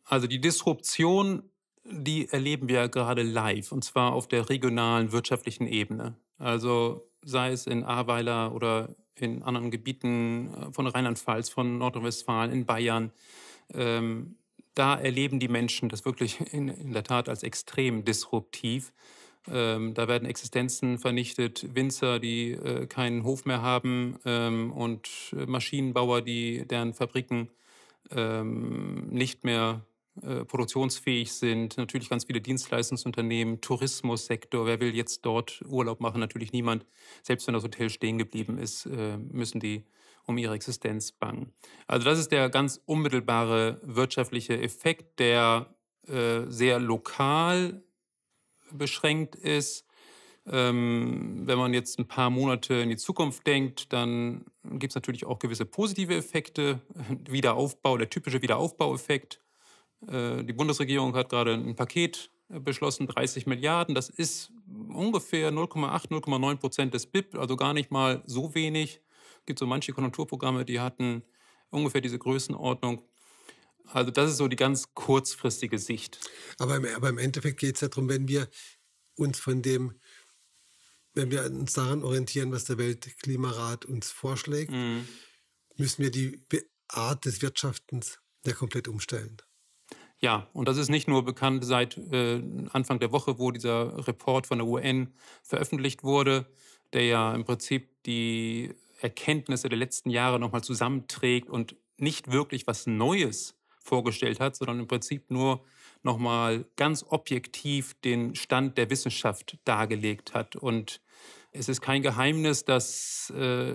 Also 0.04 0.28
die 0.28 0.40
Disruption, 0.40 1.50
die 1.84 2.30
erleben 2.30 2.70
wir 2.70 2.88
gerade 2.88 3.24
live, 3.24 3.72
und 3.72 3.84
zwar 3.84 4.14
auf 4.14 4.28
der 4.28 4.50
regionalen 4.50 5.12
wirtschaftlichen 5.12 5.68
Ebene. 5.68 6.16
Also 6.38 7.10
sei 7.24 7.52
es 7.52 7.66
in 7.66 7.84
Ahrweiler 7.84 8.54
oder 8.54 8.96
in 9.16 9.42
anderen 9.42 9.72
Gebieten 9.72 10.54
äh, 10.54 10.72
von 10.72 10.86
Rheinland-Pfalz, 10.86 11.50
von 11.50 11.80
Nordrhein-Westfalen, 11.80 12.52
in 12.52 12.66
Bayern. 12.66 13.12
Ähm, 13.74 14.38
da 14.76 14.96
erleben 14.96 15.40
die 15.40 15.48
Menschen 15.48 15.90
das 15.90 16.06
wirklich 16.06 16.54
in, 16.54 16.70
in 16.70 16.94
der 16.94 17.04
Tat 17.04 17.28
als 17.28 17.42
extrem 17.42 18.06
disruptiv. 18.06 18.94
Ähm, 19.50 19.94
da 19.94 20.08
werden 20.08 20.28
Existenzen 20.28 20.98
vernichtet, 20.98 21.74
Winzer, 21.74 22.20
die 22.20 22.52
äh, 22.52 22.88
keinen 22.88 23.24
Hof 23.24 23.46
mehr 23.46 23.62
haben 23.62 24.20
ähm, 24.26 24.72
und 24.72 25.10
äh, 25.34 25.46
Maschinenbauer, 25.46 26.22
die 26.22 26.68
deren 26.68 26.94
Fabriken 26.94 27.50
ähm, 28.12 29.08
nicht 29.10 29.44
mehr 29.44 29.86
äh, 30.22 30.44
produktionsfähig 30.46 31.32
sind. 31.32 31.78
Natürlich 31.78 32.10
ganz 32.10 32.26
viele 32.26 32.42
Dienstleistungsunternehmen, 32.42 33.62
Tourismussektor. 33.62 34.66
Wer 34.66 34.80
will 34.80 34.96
jetzt 34.96 35.26
dort 35.26 35.62
Urlaub 35.68 36.02
machen? 36.02 36.20
Natürlich 36.20 36.52
niemand. 36.52 36.86
Selbst 37.24 37.48
wenn 37.48 37.54
das 37.54 37.64
Hotel 37.64 37.90
stehen 37.90 38.18
geblieben 38.18 38.58
ist, 38.58 38.86
äh, 38.86 39.18
müssen 39.18 39.60
die 39.60 39.86
um 40.26 40.38
ihre 40.38 40.56
Existenz 40.56 41.14
bangen. 41.14 41.54
Also 41.88 42.04
das 42.04 42.20
ist 42.20 42.34
der 42.34 42.50
ganz 42.50 42.82
unmittelbare 42.86 43.80
wirtschaftliche 43.82 44.62
Effekt, 44.62 45.20
der 45.20 45.74
sehr 46.48 46.80
lokal 46.80 47.84
beschränkt 48.72 49.36
ist. 49.36 49.86
Ähm, 50.50 51.44
wenn 51.46 51.58
man 51.58 51.74
jetzt 51.74 52.00
ein 52.00 52.08
paar 52.08 52.30
Monate 52.30 52.76
in 52.76 52.90
die 52.90 52.98
Zukunft 52.98 53.46
denkt, 53.46 53.92
dann 53.92 54.46
gibt 54.64 54.92
es 54.92 54.96
natürlich 54.96 55.26
auch 55.26 55.40
gewisse 55.40 55.66
positive 55.66 56.16
Effekte. 56.16 56.82
Wiederaufbau, 57.30 57.98
der 57.98 58.10
typische 58.10 58.42
Wiederaufbaueffekt. 58.42 59.42
Äh, 60.08 60.44
die 60.44 60.54
Bundesregierung 60.54 61.16
hat 61.16 61.30
gerade 61.30 61.54
ein 61.54 61.76
Paket 61.76 62.32
beschlossen, 62.48 63.08
30 63.08 63.46
Milliarden. 63.46 63.94
Das 63.94 64.10
ist 64.10 64.54
ungefähr 64.94 65.52
0,8, 65.52 66.10
0,9 66.10 66.56
Prozent 66.56 66.94
des 66.94 67.06
BIP, 67.08 67.38
also 67.38 67.58
gar 67.58 67.74
nicht 67.74 67.92
mal 67.92 68.24
so 68.26 68.56
wenig 68.56 69.02
gibt 69.48 69.58
so 69.58 69.66
manche 69.66 69.94
Konjunkturprogramme, 69.94 70.66
die 70.66 70.80
hatten 70.80 71.24
ungefähr 71.72 72.02
diese 72.02 72.20
Größenordnung. 72.20 73.02
Also 73.92 74.12
das 74.12 74.32
ist 74.32 74.38
so 74.38 74.48
die 74.48 74.56
ganz 74.56 74.94
kurzfristige 74.94 75.80
Sicht. 75.80 76.20
Aber 76.60 76.76
im, 76.76 76.86
aber 76.96 77.10
im 77.10 77.18
Endeffekt 77.18 77.60
geht 77.60 77.76
es 77.76 77.82
ja 77.82 77.88
darum, 77.88 78.10
wenn 78.10 78.28
wir 78.28 78.50
uns 79.16 79.40
von 79.40 79.62
dem, 79.62 80.00
wenn 81.14 81.32
wir 81.32 81.46
uns 81.46 81.74
daran 81.74 82.04
orientieren, 82.04 82.52
was 82.52 82.66
der 82.66 82.78
Weltklimarat 82.78 83.86
uns 83.86 84.12
vorschlägt, 84.12 84.72
mhm. 84.72 85.08
müssen 85.76 86.04
wir 86.04 86.12
die 86.12 86.44
Art 86.88 87.26
des 87.26 87.42
Wirtschaftens 87.42 88.20
ja 88.46 88.54
komplett 88.54 88.88
umstellen. 88.88 89.38
Ja, 90.20 90.50
und 90.54 90.68
das 90.68 90.78
ist 90.78 90.90
nicht 90.90 91.08
nur 91.08 91.24
bekannt 91.24 91.64
seit 91.64 91.98
äh, 91.98 92.42
Anfang 92.72 93.00
der 93.00 93.12
Woche, 93.12 93.38
wo 93.38 93.52
dieser 93.52 94.08
Report 94.08 94.48
von 94.48 94.58
der 94.58 94.68
UN 94.68 95.14
veröffentlicht 95.44 96.04
wurde, 96.04 96.48
der 96.94 97.06
ja 97.06 97.36
im 97.36 97.46
Prinzip 97.46 98.02
die 98.04 98.74
Erkenntnisse 99.00 99.70
der 99.70 99.78
letzten 99.78 100.10
Jahre 100.10 100.40
nochmal 100.40 100.64
zusammenträgt 100.64 101.50
und 101.50 101.76
nicht 101.98 102.32
wirklich 102.32 102.66
was 102.66 102.88
Neues 102.88 103.57
vorgestellt 103.88 104.40
hat, 104.40 104.56
sondern 104.56 104.80
im 104.80 104.88
Prinzip 104.88 105.30
nur 105.32 105.64
nochmal 106.04 106.66
ganz 106.76 107.06
objektiv 107.08 107.96
den 108.02 108.36
Stand 108.36 108.78
der 108.78 108.90
Wissenschaft 108.90 109.58
dargelegt 109.66 110.34
hat. 110.34 110.56
Und 110.56 111.02
es 111.52 111.70
ist 111.70 111.82
kein 111.82 112.02
Geheimnis, 112.02 112.66
dass 112.66 113.32
äh, 113.32 113.74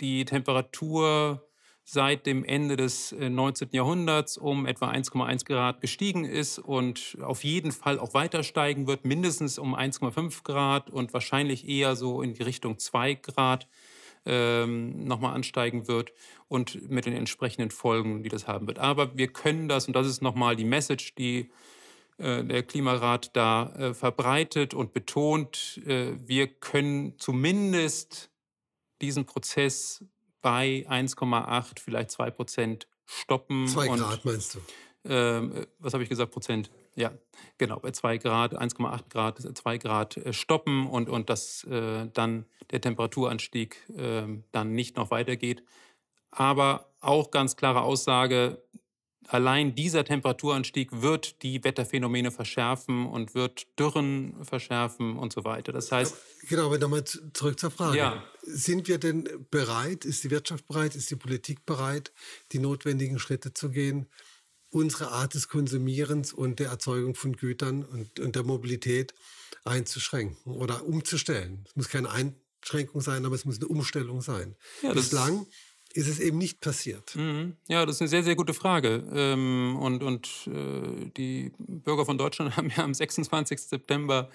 die 0.00 0.24
Temperatur 0.24 1.46
seit 1.84 2.24
dem 2.26 2.44
Ende 2.44 2.76
des 2.76 3.12
19. 3.12 3.68
Äh, 3.68 3.76
Jahrhunderts 3.76 4.38
um 4.38 4.66
etwa 4.66 4.90
1,1 4.90 5.44
Grad 5.44 5.80
gestiegen 5.80 6.24
ist 6.24 6.58
und 6.58 7.18
auf 7.20 7.44
jeden 7.44 7.72
Fall 7.72 7.98
auch 7.98 8.14
weiter 8.14 8.42
steigen 8.42 8.86
wird, 8.86 9.04
mindestens 9.04 9.58
um 9.58 9.76
1,5 9.76 10.42
Grad 10.44 10.90
und 10.90 11.12
wahrscheinlich 11.12 11.68
eher 11.68 11.94
so 11.94 12.22
in 12.22 12.32
die 12.32 12.42
Richtung 12.42 12.78
2 12.78 13.14
Grad 13.14 13.68
ähm, 14.26 15.04
nochmal 15.04 15.34
ansteigen 15.34 15.88
wird 15.88 16.12
und 16.48 16.90
mit 16.90 17.06
den 17.06 17.14
entsprechenden 17.14 17.70
Folgen, 17.70 18.22
die 18.22 18.28
das 18.28 18.46
haben 18.46 18.66
wird. 18.66 18.78
Aber 18.78 19.16
wir 19.16 19.28
können 19.28 19.68
das, 19.68 19.86
und 19.86 19.94
das 19.94 20.06
ist 20.06 20.22
nochmal 20.22 20.56
die 20.56 20.64
Message, 20.64 21.14
die 21.14 21.50
äh, 22.18 22.44
der 22.44 22.62
Klimarat 22.62 23.34
da 23.34 23.72
äh, 23.76 23.94
verbreitet 23.94 24.72
und 24.72 24.92
betont, 24.92 25.80
äh, 25.86 26.12
wir 26.26 26.46
können 26.46 27.18
zumindest 27.18 28.30
diesen 29.02 29.24
Prozess 29.24 30.04
bei 30.40 30.86
1,8, 30.88 31.80
vielleicht 31.80 32.10
2 32.10 32.30
Prozent 32.30 32.86
stoppen. 33.06 33.66
2 33.66 33.88
Grad 33.88 34.24
meinst 34.24 34.54
du? 34.54 34.58
Ähm, 35.06 35.66
was 35.78 35.92
habe 35.92 36.02
ich 36.02 36.08
gesagt, 36.08 36.32
Prozent? 36.32 36.70
Ja, 36.96 37.12
genau, 37.58 37.80
bei 37.80 37.90
2 37.90 38.18
Grad, 38.18 38.54
1,8 38.54 39.08
Grad, 39.10 39.40
2 39.40 39.78
Grad 39.78 40.16
äh, 40.16 40.32
stoppen 40.32 40.86
und, 40.86 41.08
und 41.08 41.28
dass 41.28 41.64
äh, 41.64 42.06
dann 42.12 42.46
der 42.70 42.80
Temperaturanstieg 42.80 43.76
äh, 43.96 44.22
dann 44.52 44.72
nicht 44.72 44.96
noch 44.96 45.10
weitergeht. 45.10 45.64
Aber 46.30 46.92
auch 47.00 47.30
ganz 47.30 47.56
klare 47.56 47.82
Aussage, 47.82 48.62
allein 49.28 49.74
dieser 49.74 50.04
Temperaturanstieg 50.04 51.02
wird 51.02 51.42
die 51.42 51.62
Wetterphänomene 51.64 52.30
verschärfen 52.30 53.06
und 53.06 53.34
wird 53.34 53.66
Dürren 53.78 54.44
verschärfen 54.44 55.16
und 55.16 55.32
so 55.32 55.44
weiter. 55.44 55.72
Das 55.72 55.90
heißt. 55.90 56.16
Genau, 56.48 56.66
aber 56.66 56.78
nochmal 56.78 57.04
zurück 57.04 57.58
zur 57.58 57.70
Frage. 57.70 57.98
Ja. 57.98 58.24
Sind 58.42 58.88
wir 58.88 58.98
denn 58.98 59.28
bereit, 59.50 60.04
ist 60.04 60.24
die 60.24 60.30
Wirtschaft 60.30 60.66
bereit, 60.66 60.94
ist 60.94 61.10
die 61.10 61.16
Politik 61.16 61.64
bereit, 61.64 62.12
die 62.52 62.58
notwendigen 62.58 63.18
Schritte 63.18 63.54
zu 63.54 63.70
gehen, 63.70 64.06
unsere 64.74 65.12
Art 65.12 65.34
des 65.34 65.48
Konsumierens 65.48 66.32
und 66.32 66.58
der 66.58 66.68
Erzeugung 66.68 67.14
von 67.14 67.36
Gütern 67.36 67.84
und, 67.84 68.18
und 68.18 68.34
der 68.34 68.42
Mobilität 68.42 69.14
einzuschränken 69.64 70.52
oder 70.52 70.84
umzustellen. 70.84 71.64
Es 71.68 71.76
muss 71.76 71.88
keine 71.88 72.10
Einschränkung 72.10 73.00
sein, 73.00 73.24
aber 73.24 73.36
es 73.36 73.44
muss 73.44 73.56
eine 73.56 73.68
Umstellung 73.68 74.20
sein. 74.20 74.56
Ja, 74.82 74.92
Bislang 74.92 75.46
ist 75.92 76.08
es 76.08 76.18
eben 76.18 76.38
nicht 76.38 76.60
passiert. 76.60 77.14
Mhm. 77.14 77.56
Ja, 77.68 77.86
das 77.86 77.96
ist 77.96 78.02
eine 78.02 78.08
sehr, 78.08 78.24
sehr 78.24 78.34
gute 78.34 78.52
Frage. 78.52 79.04
Ähm, 79.12 79.78
und 79.80 80.02
und 80.02 80.28
äh, 80.48 81.08
die 81.16 81.52
Bürger 81.56 82.04
von 82.04 82.18
Deutschland 82.18 82.56
haben 82.56 82.70
ja 82.76 82.82
am 82.82 82.94
26. 82.94 83.60
September 83.60 84.28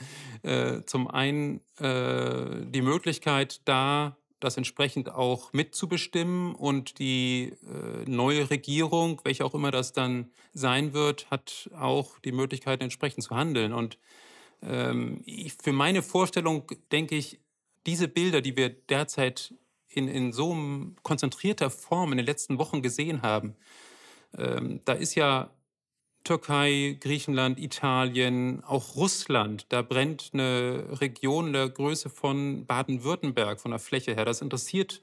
äh, 0.43 0.83
zum 0.85 1.09
einen 1.09 1.59
äh, 1.79 2.65
die 2.65 2.81
Möglichkeit, 2.81 3.59
da 3.65 4.17
das 4.39 4.57
entsprechend 4.57 5.09
auch 5.09 5.53
mitzubestimmen 5.53 6.55
und 6.55 6.99
die 6.99 7.53
äh, 7.63 8.09
neue 8.09 8.49
Regierung, 8.49 9.21
welche 9.23 9.45
auch 9.45 9.53
immer 9.53 9.71
das 9.71 9.93
dann 9.93 10.31
sein 10.53 10.93
wird, 10.93 11.29
hat 11.29 11.69
auch 11.77 12.19
die 12.19 12.31
Möglichkeit, 12.31 12.81
entsprechend 12.81 13.23
zu 13.23 13.35
handeln. 13.35 13.73
Und 13.73 13.97
ähm, 14.61 15.21
ich, 15.25 15.53
für 15.53 15.73
meine 15.73 16.01
Vorstellung 16.01 16.63
denke 16.91 17.15
ich, 17.15 17.39
diese 17.85 18.07
Bilder, 18.07 18.41
die 18.41 18.55
wir 18.57 18.69
derzeit 18.69 19.53
in, 19.87 20.07
in 20.07 20.31
so 20.33 20.55
konzentrierter 21.03 21.69
Form 21.69 22.11
in 22.11 22.17
den 22.17 22.25
letzten 22.25 22.57
Wochen 22.57 22.81
gesehen 22.81 23.21
haben, 23.21 23.55
ähm, 24.37 24.81
da 24.85 24.93
ist 24.93 25.15
ja 25.15 25.49
Türkei, 26.23 26.97
Griechenland, 26.99 27.59
Italien, 27.59 28.63
auch 28.63 28.95
Russland. 28.95 29.65
Da 29.69 29.81
brennt 29.81 30.31
eine 30.33 30.85
Region 31.01 31.53
der 31.53 31.69
Größe 31.69 32.09
von 32.09 32.65
Baden-Württemberg 32.65 33.59
von 33.59 33.71
der 33.71 33.79
Fläche 33.79 34.13
her. 34.15 34.25
Das 34.25 34.41
interessiert 34.41 35.01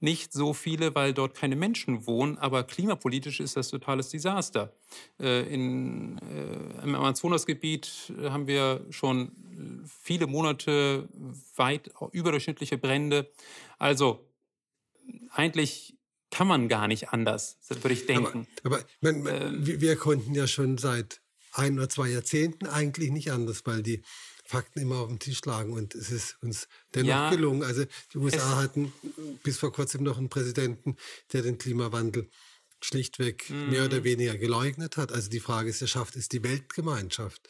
nicht 0.00 0.32
so 0.32 0.52
viele, 0.52 0.94
weil 0.94 1.14
dort 1.14 1.34
keine 1.34 1.56
Menschen 1.56 2.06
wohnen, 2.06 2.36
aber 2.38 2.64
klimapolitisch 2.64 3.40
ist 3.40 3.56
das 3.56 3.70
totales 3.70 4.10
Desaster. 4.10 4.72
Äh, 5.18 5.42
in, 5.52 6.18
äh, 6.18 6.84
Im 6.84 6.94
Amazonasgebiet 6.94 8.12
haben 8.22 8.46
wir 8.46 8.84
schon 8.90 9.32
viele 9.88 10.26
Monate 10.26 11.08
weit 11.56 11.90
überdurchschnittliche 12.12 12.76
Brände. 12.76 13.30
Also 13.78 14.26
eigentlich 15.30 15.95
kann 16.30 16.46
man 16.46 16.68
gar 16.68 16.88
nicht 16.88 17.10
anders, 17.10 17.58
würde 17.68 17.92
ich 17.92 18.06
denken. 18.06 18.46
Aber, 18.64 18.78
aber 18.78 18.86
man, 19.00 19.26
äh, 19.26 19.80
wir 19.80 19.96
konnten 19.96 20.34
ja 20.34 20.46
schon 20.46 20.78
seit 20.78 21.20
ein 21.52 21.78
oder 21.78 21.88
zwei 21.88 22.08
Jahrzehnten 22.08 22.66
eigentlich 22.66 23.10
nicht 23.10 23.30
anders, 23.32 23.64
weil 23.64 23.82
die 23.82 24.02
Fakten 24.44 24.80
immer 24.80 24.96
auf 24.96 25.08
den 25.08 25.18
Tisch 25.18 25.44
lagen 25.44 25.72
und 25.72 25.94
es 25.94 26.10
ist 26.10 26.36
uns 26.40 26.68
dennoch 26.94 27.08
ja, 27.08 27.30
gelungen. 27.30 27.62
Also 27.64 27.84
die 28.12 28.18
USA 28.18 28.56
hatten 28.56 28.92
bis 29.42 29.58
vor 29.58 29.72
kurzem 29.72 30.04
noch 30.04 30.18
einen 30.18 30.28
Präsidenten, 30.28 30.96
der 31.32 31.42
den 31.42 31.58
Klimawandel 31.58 32.28
schlichtweg 32.80 33.50
mm. 33.50 33.70
mehr 33.70 33.84
oder 33.86 34.04
weniger 34.04 34.36
geleugnet 34.36 34.96
hat. 34.96 35.10
Also 35.10 35.30
die 35.30 35.40
Frage 35.40 35.70
ist 35.70 35.80
ja, 35.80 35.86
schafft 35.86 36.14
es 36.14 36.28
die 36.28 36.44
Weltgemeinschaft? 36.44 37.48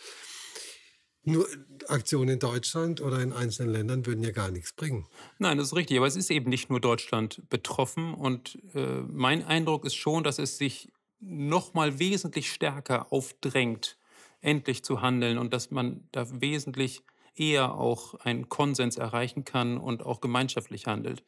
Nur 1.28 1.48
Aktionen 1.88 2.28
in 2.28 2.38
Deutschland 2.38 3.00
oder 3.00 3.20
in 3.20 3.32
einzelnen 3.32 3.72
Ländern 3.72 4.06
würden 4.06 4.22
ja 4.22 4.30
gar 4.30 4.52
nichts 4.52 4.72
bringen. 4.72 5.06
Nein, 5.38 5.58
das 5.58 5.68
ist 5.68 5.74
richtig, 5.74 5.96
aber 5.96 6.06
es 6.06 6.14
ist 6.14 6.30
eben 6.30 6.48
nicht 6.48 6.70
nur 6.70 6.80
Deutschland 6.80 7.42
betroffen 7.50 8.14
und 8.14 8.58
äh, 8.74 9.02
mein 9.08 9.44
Eindruck 9.44 9.84
ist 9.84 9.96
schon, 9.96 10.22
dass 10.22 10.38
es 10.38 10.56
sich 10.56 10.92
noch 11.18 11.74
mal 11.74 11.98
wesentlich 11.98 12.52
stärker 12.52 13.12
aufdrängt, 13.12 13.98
endlich 14.40 14.84
zu 14.84 15.02
handeln 15.02 15.38
und 15.38 15.52
dass 15.52 15.72
man 15.72 16.08
da 16.12 16.26
wesentlich 16.40 17.02
eher 17.34 17.74
auch 17.74 18.14
einen 18.14 18.48
Konsens 18.48 18.96
erreichen 18.96 19.44
kann 19.44 19.78
und 19.78 20.06
auch 20.06 20.20
gemeinschaftlich 20.20 20.86
handelt. 20.86 21.24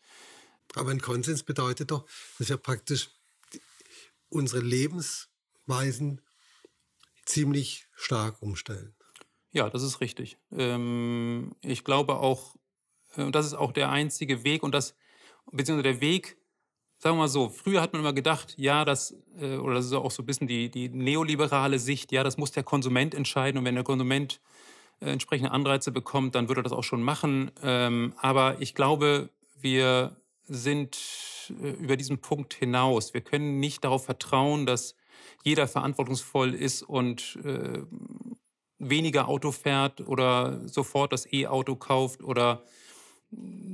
Aber 0.74 0.92
ein 0.92 1.00
Konsens 1.00 1.42
bedeutet 1.42 1.90
doch, 1.90 2.06
dass 2.38 2.48
wir 2.48 2.56
praktisch 2.56 3.10
unsere 4.28 4.62
Lebensweisen 4.62 6.20
ziemlich 7.24 7.88
stark 7.96 8.40
umstellen. 8.42 8.94
Ja, 9.52 9.70
das 9.70 9.82
ist 9.82 10.00
richtig. 10.00 10.38
Ähm, 10.52 11.52
ich 11.62 11.84
glaube 11.84 12.16
auch, 12.18 12.54
äh, 13.16 13.30
das 13.30 13.46
ist 13.46 13.54
auch 13.54 13.72
der 13.72 13.90
einzige 13.90 14.44
Weg 14.44 14.62
und 14.62 14.72
das, 14.74 14.94
beziehungsweise 15.50 15.94
der 15.94 16.00
Weg, 16.00 16.36
sagen 16.98 17.16
wir 17.16 17.22
mal 17.22 17.28
so, 17.28 17.48
früher 17.48 17.80
hat 17.80 17.92
man 17.92 18.02
immer 18.02 18.12
gedacht, 18.12 18.54
ja, 18.58 18.84
das, 18.84 19.16
äh, 19.40 19.56
oder 19.56 19.74
das 19.74 19.86
ist 19.86 19.92
auch 19.92 20.10
so 20.10 20.22
ein 20.22 20.26
bisschen 20.26 20.48
die, 20.48 20.70
die 20.70 20.88
neoliberale 20.88 21.78
Sicht, 21.78 22.12
ja, 22.12 22.24
das 22.24 22.36
muss 22.36 22.52
der 22.52 22.64
Konsument 22.64 23.14
entscheiden 23.14 23.58
und 23.58 23.64
wenn 23.64 23.74
der 23.74 23.84
Konsument 23.84 24.40
äh, 25.00 25.10
entsprechende 25.10 25.52
Anreize 25.52 25.92
bekommt, 25.92 26.34
dann 26.34 26.48
würde 26.48 26.60
er 26.60 26.64
das 26.64 26.72
auch 26.72 26.84
schon 26.84 27.02
machen. 27.02 27.50
Ähm, 27.62 28.14
aber 28.18 28.60
ich 28.60 28.74
glaube, 28.74 29.30
wir 29.60 30.16
sind 30.44 30.98
äh, 31.62 31.70
über 31.70 31.96
diesen 31.96 32.18
Punkt 32.20 32.54
hinaus. 32.54 33.14
Wir 33.14 33.20
können 33.20 33.60
nicht 33.60 33.84
darauf 33.84 34.04
vertrauen, 34.04 34.66
dass 34.66 34.94
jeder 35.44 35.68
verantwortungsvoll 35.68 36.54
ist 36.54 36.82
und 36.82 37.38
äh, 37.44 37.82
weniger 38.78 39.28
Auto 39.28 39.52
fährt 39.52 40.06
oder 40.06 40.60
sofort 40.66 41.12
das 41.12 41.30
E-Auto 41.32 41.76
kauft 41.76 42.22
oder 42.22 42.62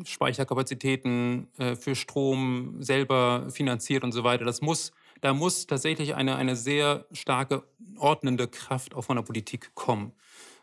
Speicherkapazitäten 0.04 1.48
äh, 1.58 1.76
für 1.76 1.94
Strom 1.94 2.76
selber 2.80 3.48
finanziert 3.50 4.02
und 4.02 4.12
so 4.12 4.24
weiter. 4.24 4.44
Das 4.44 4.60
muss, 4.60 4.92
da 5.20 5.32
muss 5.32 5.66
tatsächlich 5.66 6.14
eine, 6.14 6.36
eine 6.36 6.56
sehr 6.56 7.06
starke 7.12 7.62
ordnende 7.98 8.48
Kraft 8.48 8.94
auch 8.94 9.02
von 9.02 9.16
der 9.16 9.22
Politik 9.22 9.74
kommen. 9.74 10.12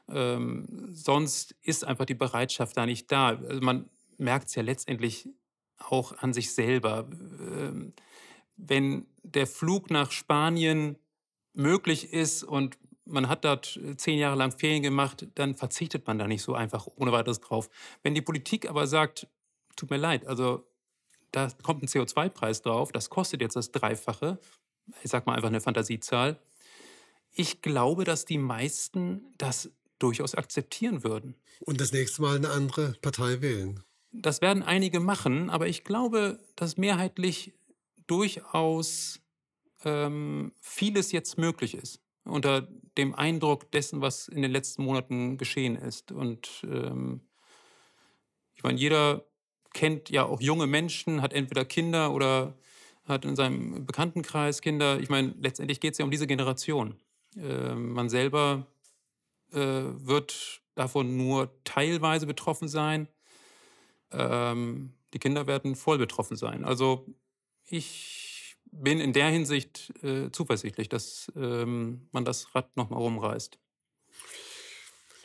Ähm, 0.09 0.67
sonst 0.91 1.55
ist 1.61 1.85
einfach 1.85 2.05
die 2.05 2.15
Bereitschaft 2.15 2.75
da 2.75 2.85
nicht 2.85 3.11
da. 3.11 3.29
Also 3.29 3.61
man 3.61 3.89
merkt 4.17 4.49
es 4.49 4.55
ja 4.55 4.61
letztendlich 4.61 5.29
auch 5.77 6.17
an 6.17 6.33
sich 6.33 6.53
selber. 6.53 7.07
Ähm, 7.39 7.93
wenn 8.57 9.05
der 9.23 9.47
Flug 9.47 9.89
nach 9.89 10.11
Spanien 10.11 10.97
möglich 11.53 12.13
ist 12.13 12.43
und 12.43 12.77
man 13.11 13.29
hat 13.29 13.45
dort 13.45 13.79
zehn 13.97 14.17
Jahre 14.17 14.35
lang 14.35 14.51
Ferien 14.51 14.83
gemacht, 14.83 15.27
dann 15.35 15.55
verzichtet 15.55 16.07
man 16.07 16.17
da 16.17 16.27
nicht 16.27 16.41
so 16.41 16.53
einfach 16.53 16.87
ohne 16.95 17.11
weiteres 17.11 17.39
drauf. 17.39 17.69
Wenn 18.03 18.15
die 18.15 18.21
Politik 18.21 18.69
aber 18.69 18.87
sagt, 18.87 19.27
tut 19.75 19.89
mir 19.89 19.97
leid, 19.97 20.25
also 20.27 20.67
da 21.31 21.49
kommt 21.63 21.83
ein 21.83 21.87
CO2-Preis 21.87 22.61
drauf, 22.61 22.91
das 22.91 23.09
kostet 23.09 23.41
jetzt 23.41 23.55
das 23.55 23.71
Dreifache, 23.71 24.39
ich 25.03 25.11
sag 25.11 25.25
mal 25.25 25.35
einfach 25.35 25.49
eine 25.49 25.61
Fantasiezahl, 25.61 26.39
ich 27.33 27.61
glaube, 27.61 28.03
dass 28.03 28.25
die 28.25 28.37
meisten 28.37 29.33
das 29.37 29.71
durchaus 29.99 30.35
akzeptieren 30.35 31.03
würden. 31.03 31.35
Und 31.61 31.79
das 31.79 31.93
nächste 31.93 32.21
Mal 32.21 32.35
eine 32.35 32.49
andere 32.49 32.93
Partei 33.01 33.41
wählen. 33.41 33.83
Das 34.11 34.41
werden 34.41 34.63
einige 34.63 34.99
machen, 34.99 35.49
aber 35.49 35.67
ich 35.67 35.83
glaube, 35.83 36.39
dass 36.55 36.75
mehrheitlich 36.75 37.53
durchaus 38.07 39.21
ähm, 39.85 40.51
vieles 40.59 41.13
jetzt 41.13 41.37
möglich 41.37 41.75
ist. 41.75 42.00
Unter 42.23 42.67
dem 42.97 43.15
Eindruck 43.15 43.71
dessen, 43.71 44.01
was 44.01 44.27
in 44.27 44.41
den 44.41 44.51
letzten 44.51 44.83
Monaten 44.83 45.37
geschehen 45.37 45.75
ist. 45.75 46.11
Und 46.11 46.63
ähm, 46.63 47.21
ich 48.53 48.63
meine, 48.63 48.79
jeder 48.79 49.25
kennt 49.73 50.09
ja 50.09 50.25
auch 50.25 50.41
junge 50.41 50.67
Menschen, 50.67 51.21
hat 51.21 51.33
entweder 51.33 51.65
Kinder 51.65 52.13
oder 52.13 52.57
hat 53.05 53.25
in 53.25 53.35
seinem 53.35 53.85
Bekanntenkreis 53.85 54.61
Kinder. 54.61 54.99
Ich 54.99 55.09
meine, 55.09 55.33
letztendlich 55.39 55.79
geht 55.79 55.93
es 55.93 55.97
ja 55.97 56.05
um 56.05 56.11
diese 56.11 56.27
Generation. 56.27 56.95
Äh, 57.35 57.73
man 57.73 58.09
selber 58.09 58.67
äh, 59.51 59.57
wird 59.57 60.61
davon 60.75 61.17
nur 61.17 61.51
teilweise 61.63 62.25
betroffen 62.25 62.67
sein. 62.67 63.07
Ähm, 64.11 64.93
die 65.13 65.19
Kinder 65.19 65.47
werden 65.47 65.75
voll 65.75 65.97
betroffen 65.97 66.37
sein. 66.37 66.63
Also 66.63 67.05
ich 67.65 68.20
bin 68.71 68.99
in 68.99 69.13
der 69.13 69.29
Hinsicht 69.29 69.93
äh, 70.03 70.31
zuversichtlich, 70.31 70.89
dass 70.89 71.31
ähm, 71.35 72.07
man 72.11 72.25
das 72.25 72.53
Rad 72.55 72.75
nochmal 72.77 73.01
rumreißt. 73.01 73.57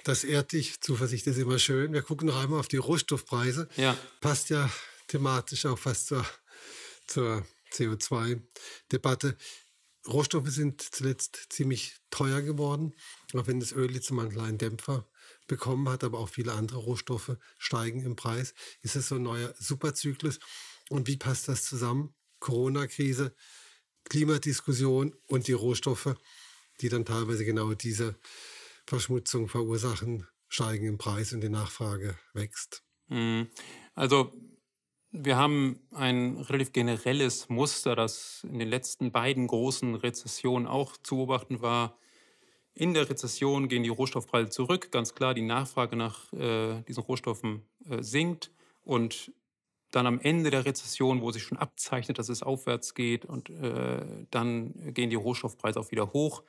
Das 0.04 0.22
ehrt 0.22 0.52
dich. 0.52 0.80
Zuversicht 0.80 1.26
ist 1.26 1.38
immer 1.38 1.58
schön. 1.58 1.92
Wir 1.92 2.02
gucken 2.02 2.28
noch 2.28 2.40
einmal 2.40 2.60
auf 2.60 2.68
die 2.68 2.76
Rohstoffpreise. 2.76 3.68
Ja. 3.76 3.96
Passt 4.20 4.50
ja 4.50 4.70
thematisch 5.08 5.66
auch 5.66 5.78
fast 5.78 6.08
zur, 6.08 6.24
zur 7.06 7.44
CO2-Debatte. 7.72 9.36
Rohstoffe 10.06 10.48
sind 10.50 10.80
zuletzt 10.80 11.46
ziemlich 11.50 11.96
teuer 12.10 12.42
geworden, 12.42 12.94
auch 13.34 13.48
wenn 13.48 13.58
das 13.58 13.72
Öl 13.72 13.92
jetzt 13.92 14.10
mal 14.12 14.22
einen 14.22 14.32
kleinen 14.32 14.58
Dämpfer 14.58 15.08
bekommen 15.48 15.88
hat, 15.88 16.04
aber 16.04 16.18
auch 16.18 16.28
viele 16.28 16.52
andere 16.52 16.78
Rohstoffe 16.78 17.36
steigen 17.58 18.04
im 18.04 18.16
Preis. 18.16 18.54
Ist 18.82 18.96
es 18.96 19.08
so 19.08 19.16
ein 19.16 19.22
neuer 19.22 19.54
Superzyklus? 19.58 20.38
Und 20.88 21.08
wie 21.08 21.16
passt 21.16 21.48
das 21.48 21.64
zusammen? 21.64 22.14
Corona-Krise, 22.46 23.34
Klimadiskussion 24.04 25.12
und 25.26 25.48
die 25.48 25.52
Rohstoffe, 25.52 26.14
die 26.80 26.88
dann 26.88 27.04
teilweise 27.04 27.44
genau 27.44 27.74
diese 27.74 28.14
Verschmutzung 28.86 29.48
verursachen, 29.48 30.28
steigen 30.48 30.86
im 30.86 30.96
Preis 30.96 31.32
und 31.32 31.40
die 31.40 31.48
Nachfrage 31.48 32.16
wächst. 32.34 32.84
Mhm. 33.08 33.48
Also 33.96 34.32
wir 35.10 35.36
haben 35.36 35.80
ein 35.90 36.36
relativ 36.36 36.72
generelles 36.72 37.48
Muster, 37.48 37.96
das 37.96 38.46
in 38.48 38.60
den 38.60 38.68
letzten 38.68 39.10
beiden 39.10 39.48
großen 39.48 39.96
Rezessionen 39.96 40.68
auch 40.68 40.96
zu 40.98 41.16
beobachten 41.16 41.62
war. 41.62 41.98
In 42.74 42.94
der 42.94 43.10
Rezession 43.10 43.66
gehen 43.68 43.82
die 43.82 43.88
Rohstoffpreise 43.88 44.50
zurück. 44.50 44.92
Ganz 44.92 45.14
klar, 45.16 45.34
die 45.34 45.42
Nachfrage 45.42 45.96
nach 45.96 46.32
äh, 46.32 46.82
diesen 46.82 47.02
Rohstoffen 47.02 47.62
äh, 47.88 48.02
sinkt. 48.02 48.52
Und 48.84 49.32
dann 49.96 50.06
am 50.06 50.20
Ende 50.20 50.50
der 50.50 50.66
Rezession, 50.66 51.22
wo 51.22 51.30
sich 51.30 51.42
schon 51.42 51.58
abzeichnet, 51.58 52.18
dass 52.18 52.28
es 52.28 52.42
aufwärts 52.42 52.94
geht, 52.94 53.24
und 53.24 53.50
äh, 53.50 54.04
dann 54.30 54.92
gehen 54.92 55.10
die 55.10 55.16
Rohstoffpreise 55.16 55.80
auch 55.80 55.90
wieder 55.90 56.12
hoch. 56.12 56.42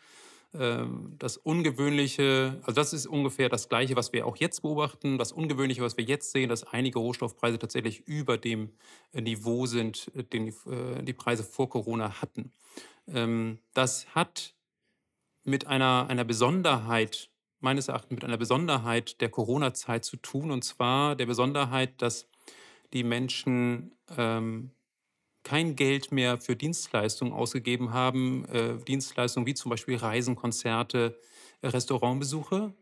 Ähm, 0.54 1.16
das 1.18 1.38
Ungewöhnliche, 1.38 2.60
also 2.64 2.74
das 2.74 2.94
ist 2.94 3.08
ungefähr 3.08 3.50
das 3.50 3.70
Gleiche, 3.70 3.96
was 3.96 4.14
wir 4.14 4.26
auch 4.26 4.38
jetzt 4.38 4.62
beobachten. 4.62 5.18
Das 5.18 5.32
Ungewöhnliche, 5.32 5.82
was 5.82 5.98
wir 5.98 6.04
jetzt 6.04 6.32
sehen, 6.32 6.50
dass 6.50 6.64
einige 6.64 7.00
Rohstoffpreise 7.00 7.58
tatsächlich 7.58 8.02
über 8.08 8.38
dem 8.38 8.72
äh, 9.14 9.22
Niveau 9.22 9.66
sind, 9.66 10.12
äh, 10.16 10.24
den 10.24 10.50
äh, 10.50 11.04
die 11.04 11.14
Preise 11.14 11.44
vor 11.44 11.70
Corona 11.70 12.22
hatten. 12.22 12.52
Ähm, 13.08 13.60
das 13.74 14.08
hat 14.14 14.56
mit 15.44 15.68
einer, 15.68 16.08
einer 16.10 16.26
Besonderheit, 16.26 17.30
meines 17.62 17.88
Erachtens 17.88 18.16
mit 18.16 18.26
einer 18.26 18.38
Besonderheit 18.38 19.22
der 19.22 19.30
Corona-Zeit 19.30 20.04
zu 20.04 20.18
tun, 20.18 20.52
und 20.52 20.64
zwar 20.64 21.16
der 21.16 21.26
Besonderheit, 21.26 22.02
dass 22.02 22.28
die 22.94 23.04
Menschen 23.04 23.96
ähm, 24.18 24.72
kein 25.44 25.76
Geld 25.76 26.12
mehr 26.12 26.40
für 26.40 26.56
Dienstleistungen 26.56 27.34
ausgegeben 27.34 27.94
haben, 27.94 28.46
äh, 28.46 28.78
Dienstleistungen 28.84 29.48
wie 29.48 29.54
zum 29.54 29.70
Beispiel 29.70 29.96
Reisen, 29.96 30.36
Konzerte, 30.36 31.18
äh, 31.62 31.68
Restaurantbesuche. 31.68 32.74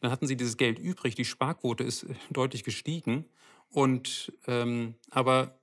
Dann 0.00 0.10
hatten 0.10 0.26
sie 0.26 0.36
dieses 0.36 0.56
Geld 0.56 0.78
übrig, 0.78 1.16
die 1.16 1.24
Sparquote 1.24 1.84
ist 1.84 2.04
äh, 2.04 2.14
deutlich 2.30 2.64
gestiegen. 2.64 3.26
Und 3.70 4.32
ähm, 4.46 4.94
aber 5.10 5.58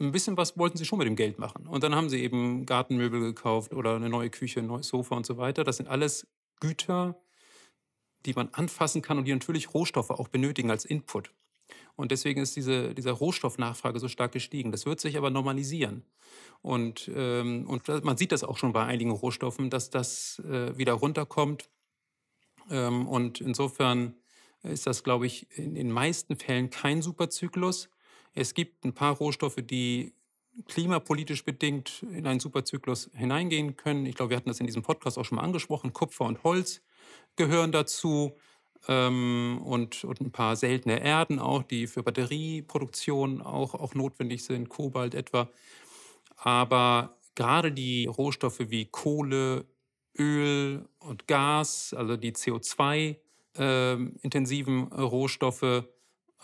ein 0.00 0.12
bisschen 0.12 0.36
was 0.36 0.56
wollten 0.58 0.78
sie 0.78 0.84
schon 0.84 0.98
mit 0.98 1.06
dem 1.08 1.16
Geld 1.16 1.38
machen. 1.38 1.66
Und 1.66 1.82
dann 1.82 1.94
haben 1.94 2.08
sie 2.08 2.22
eben 2.22 2.66
Gartenmöbel 2.66 3.20
gekauft 3.20 3.72
oder 3.72 3.96
eine 3.96 4.08
neue 4.08 4.30
Küche, 4.30 4.60
ein 4.60 4.66
neues 4.66 4.88
Sofa 4.88 5.16
und 5.16 5.26
so 5.26 5.36
weiter. 5.36 5.64
Das 5.64 5.78
sind 5.78 5.88
alles 5.88 6.26
Güter, 6.60 7.20
die 8.26 8.32
man 8.32 8.48
anfassen 8.52 9.02
kann 9.02 9.18
und 9.18 9.24
die 9.24 9.32
natürlich 9.32 9.74
Rohstoffe 9.74 10.10
auch 10.10 10.28
benötigen 10.28 10.70
als 10.70 10.84
Input. 10.84 11.32
Und 11.96 12.10
deswegen 12.10 12.40
ist 12.40 12.56
diese, 12.56 12.94
diese 12.94 13.12
Rohstoffnachfrage 13.12 14.00
so 14.00 14.08
stark 14.08 14.32
gestiegen. 14.32 14.72
Das 14.72 14.86
wird 14.86 15.00
sich 15.00 15.16
aber 15.16 15.30
normalisieren. 15.30 16.04
Und, 16.60 17.10
ähm, 17.14 17.68
und 17.68 17.86
man 18.04 18.16
sieht 18.16 18.32
das 18.32 18.42
auch 18.42 18.58
schon 18.58 18.72
bei 18.72 18.84
einigen 18.84 19.10
Rohstoffen, 19.10 19.70
dass 19.70 19.90
das 19.90 20.42
äh, 20.48 20.76
wieder 20.76 20.94
runterkommt. 20.94 21.68
Ähm, 22.70 23.06
und 23.06 23.40
insofern 23.40 24.14
ist 24.62 24.86
das, 24.86 25.04
glaube 25.04 25.26
ich, 25.26 25.46
in 25.56 25.74
den 25.74 25.90
meisten 25.90 26.36
Fällen 26.36 26.70
kein 26.70 27.02
Superzyklus. 27.02 27.90
Es 28.32 28.54
gibt 28.54 28.84
ein 28.84 28.94
paar 28.94 29.14
Rohstoffe, 29.16 29.58
die 29.60 30.14
klimapolitisch 30.68 31.44
bedingt 31.44 32.04
in 32.10 32.26
einen 32.26 32.40
Superzyklus 32.40 33.10
hineingehen 33.14 33.76
können. 33.76 34.06
Ich 34.06 34.14
glaube, 34.14 34.30
wir 34.30 34.36
hatten 34.36 34.48
das 34.48 34.60
in 34.60 34.66
diesem 34.66 34.82
Podcast 34.82 35.18
auch 35.18 35.24
schon 35.24 35.36
mal 35.36 35.42
angesprochen. 35.42 35.92
Kupfer 35.92 36.24
und 36.24 36.42
Holz 36.44 36.80
gehören 37.36 37.72
dazu 37.72 38.36
ähm, 38.88 39.60
und, 39.64 40.04
und 40.04 40.20
ein 40.20 40.32
paar 40.32 40.56
seltene 40.56 41.02
Erden 41.02 41.38
auch, 41.38 41.62
die 41.62 41.86
für 41.86 42.02
Batterieproduktion 42.02 43.42
auch, 43.42 43.74
auch 43.74 43.94
notwendig 43.94 44.44
sind, 44.44 44.68
Kobalt 44.68 45.14
etwa. 45.14 45.48
Aber 46.36 47.16
gerade 47.34 47.72
die 47.72 48.06
Rohstoffe 48.06 48.60
wie 48.60 48.86
Kohle, 48.86 49.64
Öl 50.18 50.88
und 51.00 51.26
Gas, 51.26 51.94
also 51.94 52.16
die 52.16 52.32
CO2 52.32 53.16
ähm, 53.56 54.16
intensiven 54.22 54.84
Rohstoffe, 54.92 55.84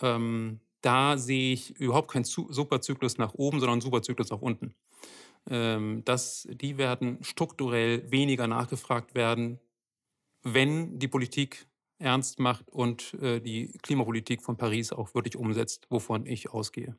ähm, 0.01 0.59
da 0.81 1.17
sehe 1.17 1.53
ich 1.53 1.79
überhaupt 1.79 2.11
keinen 2.11 2.23
Superzyklus 2.23 3.17
nach 3.17 3.33
oben, 3.35 3.59
sondern 3.59 3.73
einen 3.73 3.81
Superzyklus 3.81 4.31
nach 4.31 4.41
unten. 4.41 4.73
Ähm, 5.49 6.03
das, 6.05 6.47
die 6.51 6.77
werden 6.77 7.23
strukturell 7.23 8.09
weniger 8.11 8.47
nachgefragt 8.47 9.15
werden, 9.15 9.59
wenn 10.43 10.97
die 10.97 11.07
Politik 11.07 11.67
ernst 12.01 12.39
macht 12.39 12.67
und 12.69 13.13
äh, 13.15 13.39
die 13.39 13.71
Klimapolitik 13.81 14.41
von 14.41 14.57
Paris 14.57 14.91
auch 14.91 15.13
wirklich 15.15 15.35
umsetzt, 15.35 15.87
wovon 15.89 16.25
ich 16.25 16.49
ausgehe. 16.49 16.97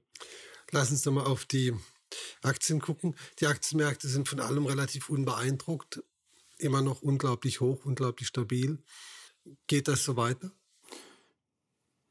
Lass 0.70 0.90
uns 0.90 1.02
doch 1.02 1.12
mal 1.12 1.24
auf 1.24 1.44
die 1.44 1.74
Aktien 2.42 2.80
gucken. 2.80 3.14
Die 3.40 3.46
Aktienmärkte 3.46 4.08
sind 4.08 4.28
von 4.28 4.40
allem 4.40 4.66
relativ 4.66 5.10
unbeeindruckt, 5.10 6.02
immer 6.58 6.82
noch 6.82 7.02
unglaublich 7.02 7.60
hoch, 7.60 7.84
unglaublich 7.84 8.28
stabil. 8.28 8.78
Geht 9.66 9.88
das 9.88 10.04
so 10.04 10.16
weiter? 10.16 10.52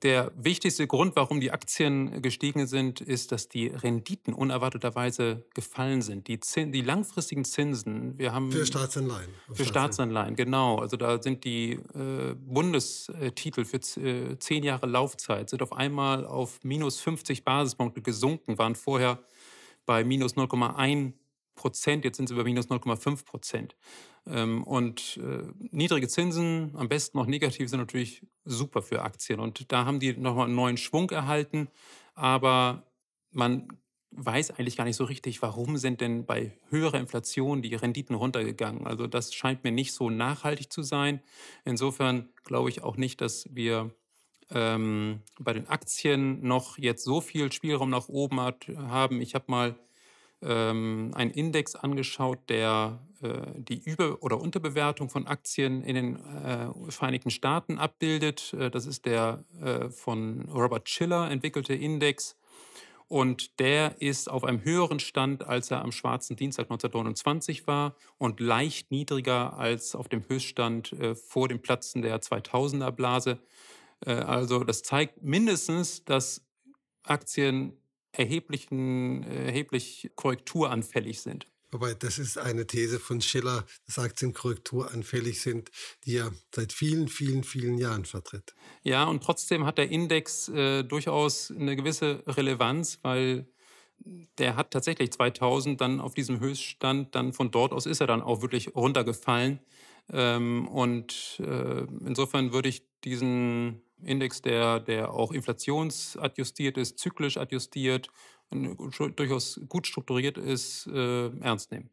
Der 0.04 0.32
wichtigste 0.36 0.88
Grund, 0.88 1.16
warum 1.16 1.40
die 1.40 1.52
Aktien 1.52 2.24
gestiegen 2.24 2.66
sind, 2.66 3.02
ist, 3.02 3.32
dass 3.32 3.50
die 3.50 3.68
Renditen 3.68 4.34
unerwarteterweise 4.34 5.46
gefallen 5.54 6.02
sind. 6.02 6.28
Die, 6.28 6.40
Zin 6.40 6.72
die 6.72 6.82
langfristigen 6.82 7.46
Zinsen, 7.46 8.18
wir 8.18 8.34
haben. 8.34 8.52
Für 8.52 8.66
Staatsanleihen. 8.66 9.30
Für 9.54 9.66
Staatsanleihen, 9.66 10.36
genau. 10.36 10.78
Also 10.78 10.98
da 10.98 11.22
sind 11.22 11.44
die 11.44 11.74
äh, 11.74 12.34
Bundestitel 12.36 13.64
für 13.64 13.78
äh, 14.02 14.40
zehn 14.40 14.64
Jahre 14.64 14.88
Laufzeit, 14.88 15.52
sind 15.52 15.62
auf 15.62 15.74
einmal 15.74 16.26
auf 16.26 16.60
minus 16.64 17.00
50 17.00 17.46
Basispunkte 17.46 18.02
gesunken, 18.02 18.58
waren 18.58 18.74
vorher 18.74 19.20
bei 19.86 20.04
minus 20.04 20.36
0,1 20.36 21.14
Prozent, 21.62 22.04
jetzt 22.04 22.18
sind 22.18 22.28
sie 22.28 22.36
bei 22.36 22.44
minus 22.44 22.68
0,5 22.70 23.24
Prozent. 23.24 23.76
Ähm, 24.26 24.64
und 24.64 25.20
äh, 25.24 25.44
niedrige 25.72 26.08
Zinsen, 26.08 26.72
am 26.76 26.90
besten 26.90 27.18
noch 27.18 27.28
negativ, 27.28 27.70
sind 27.70 27.80
natürlich 27.80 28.26
super 28.46 28.82
für 28.82 29.04
Aktien. 29.04 29.40
Und 29.40 29.72
da 29.72 29.86
haben 29.86 30.00
die 30.00 30.14
nochmal 30.14 30.46
einen 30.46 30.56
neuen 30.56 30.78
Schwung 30.78 31.10
erhalten. 31.12 31.68
Aber 32.16 32.84
man 33.32 33.68
weiß 34.12 34.52
eigentlich 34.52 34.76
gar 34.76 34.84
nicht 34.84 34.98
so 34.98 35.06
richtig, 35.06 35.42
warum 35.42 35.78
sind 35.78 36.02
denn 36.02 36.26
bei 36.26 36.58
höherer 36.70 37.00
Inflation 37.00 37.62
die 37.62 37.76
Renditen 37.76 38.16
runtergegangen. 38.16 38.86
Also 38.86 39.08
das 39.08 39.34
scheint 39.34 39.64
mir 39.64 39.72
nicht 39.72 39.94
so 39.94 40.10
nachhaltig 40.10 40.72
zu 40.72 40.84
sein. 40.84 41.22
Insofern 41.64 42.30
glaube 42.44 42.70
ich 42.70 42.84
auch 42.84 42.98
nicht, 42.98 43.22
dass 43.22 43.48
wir 43.52 43.92
ähm, 44.50 45.22
bei 45.40 45.54
den 45.54 45.68
Aktien 45.68 46.46
noch 46.46 46.78
jetzt 46.78 47.04
so 47.04 47.22
viel 47.22 47.52
Spielraum 47.52 47.90
nach 47.90 48.10
oben 48.10 48.42
hat, 48.42 48.68
haben. 48.76 49.22
Ich 49.22 49.34
habe 49.34 49.46
mal 49.48 49.80
ähm, 50.42 51.12
einen 51.14 51.32
Index 51.32 51.76
angeschaut, 51.76 52.40
der 52.50 53.00
äh, 53.22 53.42
die 53.56 53.80
Über- 53.80 54.22
oder 54.24 54.40
Unterbewertung 54.40 55.10
von 55.10 55.28
Aktien 55.28 55.84
in 55.84 55.96
den 55.96 56.16
äh, 56.16 56.92
Vereinigten 56.92 57.30
Staaten 57.30 57.78
abbildet. 57.78 58.54
Äh, 58.54 58.72
das 58.72 58.86
ist 58.86 59.06
der 59.06 59.44
äh, 59.62 59.90
von 59.90 60.50
Robert 60.50 60.90
Schiller 60.90 61.30
entwickelte 61.30 61.74
Index. 61.74 62.38
Und 63.08 63.60
der 63.60 64.02
ist 64.02 64.30
auf 64.30 64.46
einem 64.46 64.64
höheren 64.64 65.00
Stand, 65.00 65.46
als 65.46 65.70
er 65.70 65.82
am 65.82 65.92
schwarzen 65.92 66.38
Dienstag 66.38 66.64
1929 66.64 67.68
war 67.68 67.96
und 68.18 68.40
leicht 68.40 68.90
niedriger 68.90 69.58
als 69.58 69.96
auf 69.96 70.08
dem 70.08 70.24
Höchststand 70.28 70.94
äh, 70.94 71.14
vor 71.14 71.50
dem 71.50 71.62
Platzen 71.62 72.02
der 72.02 72.22
2000er 72.22 72.92
Blase. 72.92 73.40
Also 74.04 74.64
das 74.64 74.82
zeigt 74.82 75.22
mindestens, 75.22 76.04
dass 76.04 76.44
Aktien 77.04 77.81
erheblichen, 78.12 79.24
erheblich 79.24 80.12
korrekturanfällig 80.16 81.22
sind. 81.22 81.48
Wobei 81.72 81.94
das 81.94 82.20
ist 82.20 82.38
eine 82.38 82.68
These 82.68 83.00
von 83.00 83.22
Schiller, 83.22 83.66
dass 83.86 83.98
Aktien 83.98 84.34
korrekturanfällig 84.34 85.40
sind, 85.40 85.72
die 86.04 86.18
er 86.18 86.34
seit 86.54 86.74
vielen, 86.74 87.08
vielen, 87.08 87.46
vielen 87.46 87.78
Jahren 87.78 88.04
vertritt. 88.04 88.54
Ja, 88.84 89.06
und 89.06 89.24
trotzdem 89.24 89.66
hat 89.66 89.78
der 89.78 89.90
Index 89.90 90.50
äh, 90.50 90.84
durchaus 90.84 91.50
eine 91.50 91.78
gewisse 91.78 92.24
Relevanz, 92.28 93.00
weil 93.04 93.48
der 94.38 94.56
hat 94.58 94.72
tatsächlich 94.72 95.12
2000 95.14 95.80
dann 95.80 96.02
auf 96.02 96.14
diesem 96.14 96.40
Höchststand, 96.40 97.16
dann 97.16 97.32
von 97.32 97.52
dort 97.52 97.72
aus 97.72 97.86
ist 97.86 98.02
er 98.02 98.08
dann 98.08 98.22
auch 98.22 98.42
wirklich 98.42 98.76
runtergefallen. 98.76 99.60
Ähm, 100.12 100.68
und 100.68 101.40
äh, 101.40 101.86
insofern 102.06 102.54
würde 102.54 102.70
ich 102.70 102.84
diesen 103.04 103.82
Index, 104.04 104.42
der, 104.42 104.80
der 104.80 105.14
auch 105.14 105.32
inflationsadjustiert 105.32 106.78
ist, 106.78 107.00
zyklisch 107.00 107.38
adjustiert, 107.38 108.10
durchaus 109.16 109.62
gut 109.70 109.88
strukturiert 109.88 110.38
ist, 110.38 110.88
äh, 110.88 111.28
ernst 111.40 111.72
nehmen. 111.72 111.90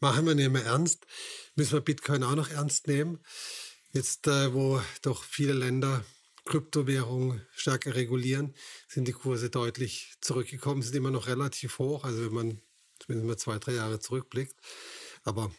Machen 0.00 0.26
wir 0.26 0.34
nicht 0.34 0.50
mehr 0.50 0.64
ernst. 0.64 1.06
Müssen 1.54 1.74
wir 1.74 1.80
Bitcoin 1.80 2.22
auch 2.22 2.34
noch 2.34 2.50
ernst 2.50 2.86
nehmen? 2.86 3.20
Jetzt, 3.92 4.26
äh, 4.26 4.52
wo 4.54 4.80
doch 5.02 5.22
viele 5.22 5.52
Länder 5.52 6.04
Kryptowährungen 6.44 7.46
stärker 7.52 7.94
regulieren, 7.94 8.54
sind 8.88 9.06
die 9.06 9.12
Kurse 9.12 9.50
deutlich 9.50 10.16
zurückgekommen, 10.20 10.82
sind 10.82 10.96
immer 10.96 11.10
noch 11.10 11.28
relativ 11.28 11.78
hoch, 11.78 12.04
also 12.04 12.24
wenn 12.24 12.34
man 12.34 12.60
zumindest 12.98 13.26
mal 13.28 13.36
zwei, 13.36 13.58
drei 13.58 13.74
Jahre 13.74 14.00
zurückblickt, 14.00 14.56
aber 15.22 15.52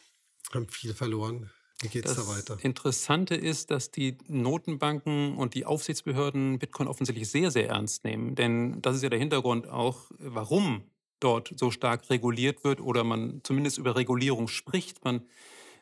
haben 0.56 0.70
viel 0.70 0.94
verloren. 0.94 1.50
Wie 1.82 1.89
geht 1.89 2.06
es 2.06 2.16
da 2.16 2.28
weiter? 2.28 2.56
Das 2.56 2.63
Interessante 2.63 3.36
ist, 3.36 3.70
dass 3.72 3.92
die 3.92 4.18
Notenbanken 4.28 5.36
und 5.36 5.54
die 5.54 5.66
Aufsichtsbehörden 5.66 6.60
Bitcoin 6.60 6.88
offensichtlich 6.88 7.30
sehr, 7.30 7.52
sehr 7.52 7.68
ernst 7.70 8.06
nehmen. 8.06 8.36
Denn 8.36 8.82
das 8.82 8.96
ist 8.96 9.04
ja 9.04 9.10
der 9.10 9.20
Hintergrund 9.20 9.68
auch, 9.68 10.12
warum 10.18 10.84
dort 11.20 11.54
so 11.58 11.72
stark 11.72 12.10
reguliert 12.10 12.63
wird 12.63 12.82
oder 12.82 13.04
man 13.04 13.42
zumindest 13.44 13.78
über 13.78 13.96
Regulierung 13.96 14.48
spricht. 14.48 15.04
Man 15.04 15.24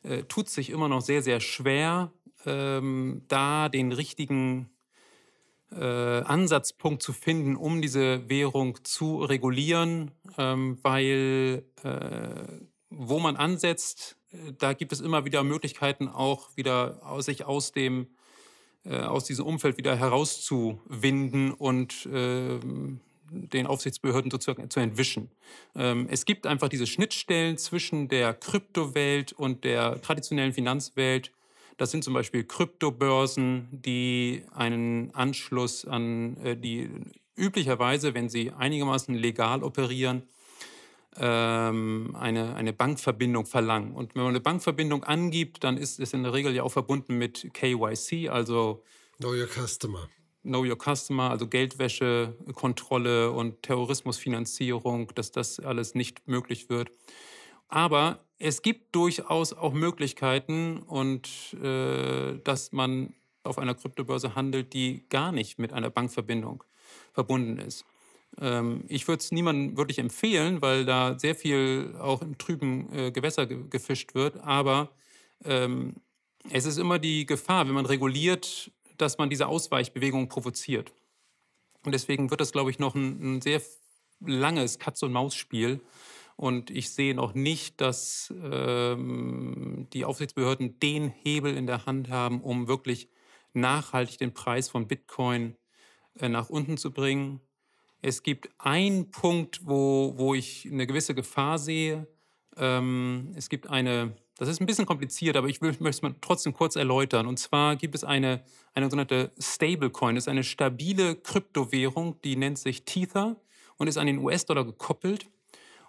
äh, 0.03 0.23
tut 0.23 0.49
sich 0.49 0.69
immer 0.69 0.87
noch 0.87 1.01
sehr, 1.01 1.21
sehr 1.21 1.39
schwer, 1.39 2.11
ähm, 2.45 3.23
da 3.27 3.69
den 3.69 3.91
richtigen 3.91 4.69
äh, 5.71 5.83
Ansatzpunkt 5.85 7.01
zu 7.01 7.13
finden, 7.13 7.55
um 7.55 7.81
diese 7.81 8.29
Währung 8.29 8.83
zu 8.83 9.19
regulieren, 9.23 10.11
ähm, 10.37 10.79
weil 10.81 11.63
äh, 11.83 12.65
wo 12.89 13.19
man 13.19 13.37
ansetzt, 13.37 14.17
da 14.57 14.73
gibt 14.73 14.91
es 14.91 15.01
immer 15.01 15.25
wieder 15.25 15.43
Möglichkeiten, 15.43 16.07
auch 16.07 16.49
wieder 16.55 17.01
sich 17.21 17.45
aus 17.45 17.71
dem 17.71 18.07
äh, 18.83 18.97
aus 18.97 19.25
diesem 19.25 19.45
Umfeld 19.45 19.77
wieder 19.77 19.95
herauszuwinden 19.95 21.51
und 21.51 22.07
äh, 22.07 22.59
den 23.29 23.67
Aufsichtsbehörden 23.67 24.31
sozusagen 24.31 24.71
zu 24.71 24.79
entwischen. 24.79 25.29
Ähm, 25.75 26.07
es 26.09 26.25
gibt 26.25 26.47
einfach 26.47 26.67
diese 26.67 26.87
Schnittstellen 26.87 27.59
zwischen 27.59 28.07
der 28.07 28.33
Kryptowelt 28.33 29.33
und 29.33 29.65
der 29.65 30.01
traditionellen 30.01 30.53
Finanzwelt. 30.53 31.31
Das 31.77 31.91
sind 31.91 32.03
zum 32.03 32.15
Beispiel 32.15 32.43
Kryptobörsen, 32.43 33.67
die 33.71 34.45
einen 34.51 35.13
Anschluss 35.13 35.85
an 35.85 36.37
äh, 36.37 36.57
die 36.57 36.89
üblicherweise, 37.35 38.15
wenn 38.15 38.29
sie 38.29 38.51
einigermaßen 38.51 39.13
legal 39.13 39.63
operieren, 39.63 40.23
ähm, 41.17 42.15
eine, 42.17 42.55
eine 42.55 42.73
Bankverbindung 42.73 43.45
verlangen. 43.45 43.93
Und 43.93 44.15
wenn 44.15 44.23
man 44.23 44.29
eine 44.29 44.39
Bankverbindung 44.39 45.03
angibt, 45.03 45.63
dann 45.63 45.77
ist 45.77 45.99
es 45.99 46.13
in 46.13 46.23
der 46.23 46.33
Regel 46.33 46.55
ja 46.55 46.63
auch 46.63 46.71
verbunden 46.71 47.17
mit 47.17 47.53
KYC, 47.53 48.29
also 48.29 48.83
Know 49.17 49.33
Your 49.33 49.47
Customer. 49.47 50.09
Know 50.43 50.65
Your 50.65 50.77
Customer, 50.77 51.29
also 51.29 51.47
Geldwäsche, 51.47 52.35
Kontrolle 52.53 53.31
und 53.31 53.61
Terrorismusfinanzierung, 53.61 55.11
dass 55.13 55.31
das 55.31 55.59
alles 55.59 55.93
nicht 55.93 56.27
möglich 56.27 56.69
wird. 56.69 56.91
Aber 57.67 58.25
es 58.39 58.63
gibt 58.63 58.95
durchaus 58.95 59.53
auch 59.53 59.73
Möglichkeiten 59.73 60.79
und 60.79 61.53
äh, 61.61 62.39
dass 62.43 62.71
man 62.71 63.13
auf 63.43 63.59
einer 63.59 63.75
Kryptobörse 63.75 64.35
handelt, 64.35 64.73
die 64.73 65.05
gar 65.09 65.31
nicht 65.31 65.59
mit 65.59 65.73
einer 65.73 65.89
Bankverbindung 65.89 66.63
verbunden 67.13 67.59
ist. 67.59 67.85
Ähm, 68.39 68.85
ich 68.87 69.07
würde 69.07 69.21
es 69.21 69.31
niemandem 69.31 69.77
wirklich 69.77 69.99
empfehlen, 69.99 70.61
weil 70.61 70.85
da 70.85 71.17
sehr 71.17 71.35
viel 71.35 71.95
auch 71.99 72.21
im 72.21 72.37
trüben 72.37 72.91
äh, 72.93 73.11
Gewässer 73.11 73.45
ge 73.45 73.63
gefischt 73.69 74.15
wird. 74.15 74.37
Aber 74.37 74.91
ähm, 75.43 75.95
es 76.49 76.65
ist 76.65 76.77
immer 76.77 76.99
die 76.99 77.25
Gefahr, 77.25 77.67
wenn 77.67 77.73
man 77.73 77.85
reguliert, 77.85 78.71
dass 78.97 79.17
man 79.17 79.29
diese 79.29 79.47
Ausweichbewegung 79.47 80.29
provoziert. 80.29 80.93
Und 81.83 81.93
deswegen 81.93 82.29
wird 82.29 82.41
das, 82.41 82.51
glaube 82.51 82.69
ich, 82.69 82.79
noch 82.79 82.95
ein, 82.95 83.37
ein 83.37 83.41
sehr 83.41 83.61
langes 84.19 84.79
Katz-und-Maus-Spiel. 84.79 85.81
Und 86.35 86.71
ich 86.71 86.91
sehe 86.91 87.13
noch 87.13 87.33
nicht, 87.33 87.81
dass 87.81 88.33
ähm, 88.43 89.87
die 89.93 90.05
Aufsichtsbehörden 90.05 90.79
den 90.79 91.09
Hebel 91.09 91.55
in 91.55 91.67
der 91.67 91.85
Hand 91.85 92.09
haben, 92.09 92.41
um 92.41 92.67
wirklich 92.67 93.09
nachhaltig 93.53 94.17
den 94.17 94.33
Preis 94.33 94.69
von 94.69 94.87
Bitcoin 94.87 95.55
äh, 96.19 96.29
nach 96.29 96.49
unten 96.49 96.77
zu 96.77 96.91
bringen. 96.91 97.41
Es 98.01 98.23
gibt 98.23 98.49
einen 98.57 99.11
Punkt, 99.11 99.61
wo, 99.63 100.13
wo 100.17 100.33
ich 100.33 100.67
eine 100.71 100.87
gewisse 100.87 101.13
Gefahr 101.13 101.59
sehe. 101.59 102.07
Ähm, 102.57 103.31
es 103.35 103.47
gibt 103.47 103.69
eine, 103.69 104.15
das 104.37 104.49
ist 104.49 104.59
ein 104.59 104.65
bisschen 104.65 104.87
kompliziert, 104.87 105.37
aber 105.37 105.47
ich 105.47 105.61
will, 105.61 105.69
möchte 105.79 105.89
es 105.89 106.01
mal 106.01 106.15
trotzdem 106.19 106.53
kurz 106.53 106.75
erläutern. 106.75 107.27
Und 107.27 107.37
zwar 107.37 107.75
gibt 107.75 107.93
es 107.93 108.03
eine, 108.03 108.43
eine 108.73 108.87
sogenannte 108.87 109.31
Stablecoin. 109.39 110.15
Das 110.15 110.23
ist 110.23 110.29
eine 110.29 110.43
stabile 110.43 111.15
Kryptowährung, 111.15 112.19
die 112.23 112.35
nennt 112.35 112.57
sich 112.57 112.85
Tether 112.85 113.35
und 113.77 113.87
ist 113.87 113.97
an 113.97 114.07
den 114.07 114.17
US-Dollar 114.17 114.65
gekoppelt. 114.65 115.27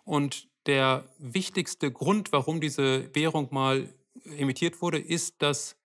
Und 0.05 0.49
der 0.67 1.05
wichtigste 1.19 1.91
Grund, 1.91 2.33
warum 2.33 2.61
diese 2.61 3.15
Währung 3.15 3.49
mal 3.53 3.89
emittiert 4.37 4.83
wurde, 4.83 4.99
ist, 4.99 5.41
dass 5.41 5.77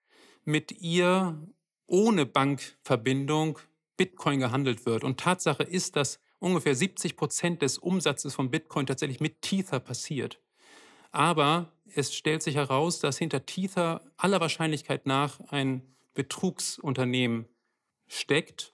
mit 0.44 0.82
ihr 0.82 1.42
ohne 1.88 2.26
Bankverbindung 2.26 3.60
Bitcoin 3.98 4.40
gehandelt 4.40 4.86
wird. 4.86 5.04
Und 5.04 5.20
Tatsache 5.20 5.64
ist, 5.64 5.96
dass 5.96 6.20
ungefähr 6.40 6.76
70 6.76 7.18
Prozent 7.18 7.62
des 7.62 7.78
Umsatzes 7.78 8.36
von 8.36 8.52
Bitcoin 8.52 8.86
tatsächlich 8.86 9.20
mit 9.20 9.42
Tether 9.42 9.80
passiert. 9.80 10.40
Aber 11.12 11.72
es 11.96 12.14
stellt 12.14 12.44
sich 12.44 12.56
heraus, 12.56 13.00
dass 13.00 13.18
hinter 13.18 13.46
Tether 13.46 14.02
aller 14.18 14.40
Wahrscheinlichkeit 14.40 15.06
nach 15.06 15.40
ein 15.50 15.82
Betrugsunternehmen 16.14 17.48
steckt. 18.08 18.74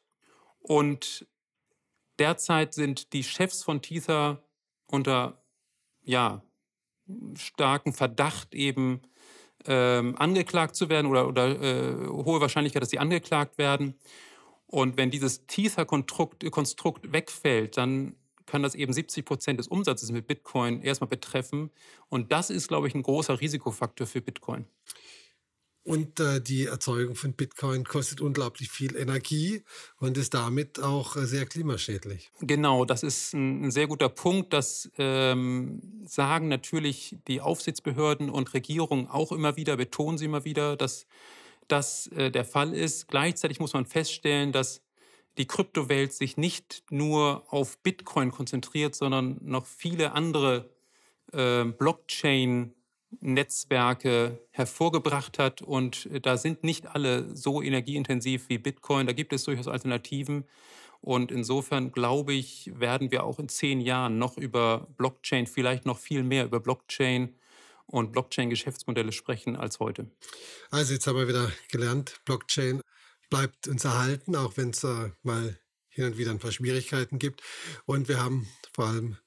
Und 0.59 1.27
derzeit 2.19 2.73
sind 2.73 3.13
die 3.13 3.23
Chefs 3.23 3.63
von 3.63 3.81
Tether 3.81 4.43
unter 4.87 5.41
ja, 6.03 6.43
starken 7.35 7.93
Verdacht 7.93 8.53
eben 8.55 9.01
ähm, 9.65 10.15
angeklagt 10.17 10.75
zu 10.75 10.89
werden 10.89 11.07
oder, 11.07 11.27
oder 11.27 11.61
äh, 11.61 12.07
hohe 12.07 12.41
Wahrscheinlichkeit, 12.41 12.81
dass 12.81 12.89
sie 12.89 12.99
angeklagt 12.99 13.57
werden. 13.57 13.95
Und 14.73 14.97
wenn 14.97 15.11
dieses 15.11 15.45
Tether-Konstrukt 15.45 16.49
Konstrukt 16.49 17.13
wegfällt, 17.13 17.77
dann 17.77 18.15
kann 18.47 18.63
das 18.63 18.73
eben 18.73 18.91
70 18.91 19.23
Prozent 19.23 19.59
des 19.59 19.67
Umsatzes 19.67 20.11
mit 20.11 20.25
Bitcoin 20.25 20.81
erstmal 20.81 21.09
betreffen. 21.09 21.69
Und 22.09 22.31
das 22.31 22.49
ist, 22.49 22.69
glaube 22.69 22.87
ich, 22.87 22.95
ein 22.95 23.03
großer 23.03 23.39
Risikofaktor 23.39 24.07
für 24.07 24.21
Bitcoin. 24.21 24.65
Und 25.83 26.19
äh, 26.19 26.41
die 26.41 26.65
Erzeugung 26.65 27.15
von 27.15 27.33
Bitcoin 27.33 27.83
kostet 27.83 28.19
unglaublich 28.19 28.71
viel 28.71 28.95
Energie 28.95 29.61
und 29.99 30.17
ist 30.17 30.33
damit 30.33 30.79
auch 30.79 31.17
äh, 31.17 31.27
sehr 31.27 31.45
klimaschädlich. 31.45 32.31
Genau, 32.39 32.83
das 32.83 33.03
ist 33.03 33.33
ein, 33.33 33.65
ein 33.65 33.71
sehr 33.71 33.85
guter 33.85 34.09
Punkt. 34.09 34.53
Das 34.53 34.89
ähm, 34.97 36.01
sagen 36.07 36.47
natürlich 36.47 37.17
die 37.27 37.41
Aufsichtsbehörden 37.41 38.31
und 38.31 38.55
Regierungen 38.55 39.07
auch 39.07 39.31
immer 39.33 39.55
wieder, 39.55 39.77
betonen 39.77 40.17
sie 40.17 40.25
immer 40.25 40.45
wieder, 40.45 40.75
dass 40.77 41.05
das 41.67 42.07
äh, 42.07 42.31
der 42.31 42.45
Fall 42.45 42.73
ist. 42.73 43.07
Gleichzeitig 43.07 43.59
muss 43.59 43.73
man 43.73 43.85
feststellen, 43.85 44.51
dass 44.51 44.81
die 45.37 45.47
Kryptowelt 45.47 46.13
sich 46.13 46.37
nicht 46.37 46.83
nur 46.89 47.43
auf 47.49 47.79
Bitcoin 47.79 48.31
konzentriert, 48.31 48.95
sondern 48.95 49.39
noch 49.41 49.65
viele 49.65 50.13
andere 50.13 50.69
äh, 51.31 51.63
Blockchain- 51.63 52.73
Netzwerke 53.21 54.39
hervorgebracht 54.51 55.39
hat. 55.39 55.61
Und 55.61 56.07
äh, 56.07 56.19
da 56.19 56.37
sind 56.37 56.63
nicht 56.63 56.87
alle 56.87 57.35
so 57.35 57.61
energieintensiv 57.61 58.49
wie 58.49 58.57
Bitcoin. 58.57 59.07
Da 59.07 59.13
gibt 59.13 59.33
es 59.33 59.43
durchaus 59.43 59.67
Alternativen. 59.67 60.45
Und 61.01 61.31
insofern 61.31 61.91
glaube 61.91 62.33
ich, 62.33 62.71
werden 62.75 63.11
wir 63.11 63.23
auch 63.23 63.39
in 63.39 63.49
zehn 63.49 63.81
Jahren 63.81 64.17
noch 64.17 64.37
über 64.37 64.87
Blockchain, 64.97 65.47
vielleicht 65.47 65.85
noch 65.85 65.97
viel 65.97 66.23
mehr 66.23 66.45
über 66.45 66.61
Blockchain 66.61 67.35
und 67.93 68.11
Blockchain-Geschäftsmodelle 68.11 69.11
sprechen 69.11 69.55
als 69.55 69.79
heute. 69.79 70.09
Also 70.71 70.93
jetzt 70.93 71.05
haben 71.05 71.17
wir 71.17 71.27
wieder 71.27 71.51
gelernt, 71.71 72.19
Blockchain 72.25 72.81
bleibt 73.29 73.67
uns 73.67 73.85
erhalten, 73.85 74.35
auch 74.35 74.57
wenn 74.57 74.71
es 74.71 74.83
äh, 74.83 75.11
mal 75.21 75.59
hin 75.89 76.05
und 76.05 76.17
wieder 76.17 76.31
ein 76.31 76.39
paar 76.39 76.51
Schwierigkeiten 76.51 77.19
gibt. 77.19 77.43
Und 77.85 78.07
wir 78.07 78.19
haben 78.19 78.47
vor 78.73 78.87
allem 78.87 79.17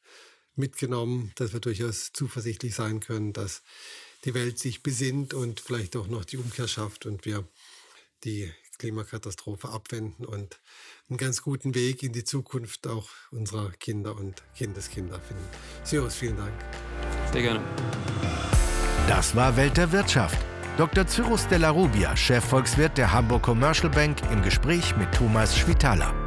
mitgenommen, 0.57 1.33
dass 1.37 1.53
wir 1.53 1.61
durchaus 1.61 2.13
zuversichtlich 2.13 2.75
sein 2.75 2.99
können, 3.01 3.33
dass 3.33 3.63
die 4.25 4.35
Welt 4.35 4.59
sich 4.59 4.83
besinnt 4.83 5.33
und 5.33 5.61
vielleicht 5.61 5.95
auch 5.95 6.09
noch 6.09 6.25
die 6.25 6.39
Umkehr 6.39 6.67
schafft 6.67 7.07
und 7.07 7.25
wir 7.25 7.47
die 8.25 8.53
Klimakatastrophe 8.79 9.69
abwenden 9.69 10.25
und 10.25 10.61
einen 11.09 11.19
ganz 11.19 11.43
guten 11.43 11.75
Weg 11.75 12.03
in 12.03 12.13
die 12.13 12.25
Zukunft 12.25 12.87
auch 12.87 13.09
unserer 13.31 13.71
Kinder 13.73 14.17
und 14.17 14.43
Kindeskinder 14.57 15.21
finden. 15.21 15.45
Cyrus, 15.85 16.17
vielen 16.17 16.37
Dank. 16.37 16.53
Sehr 17.33 17.43
gerne. 17.43 18.56
Das 19.09 19.37
war 19.37 19.57
Welt 19.57 19.77
der 19.77 19.93
Wirtschaft. 19.93 20.37
Dr. 20.77 21.07
Cyrus 21.07 21.47
Della 21.47 21.71
Rubia, 21.71 22.17
Chefvolkswirt 22.17 22.99
der 22.99 23.13
Hamburg 23.13 23.43
Commercial 23.43 23.89
Bank, 23.89 24.19
im 24.33 24.43
Gespräch 24.43 24.97
mit 24.97 25.13
Thomas 25.13 25.57
Schwitaler. 25.57 26.26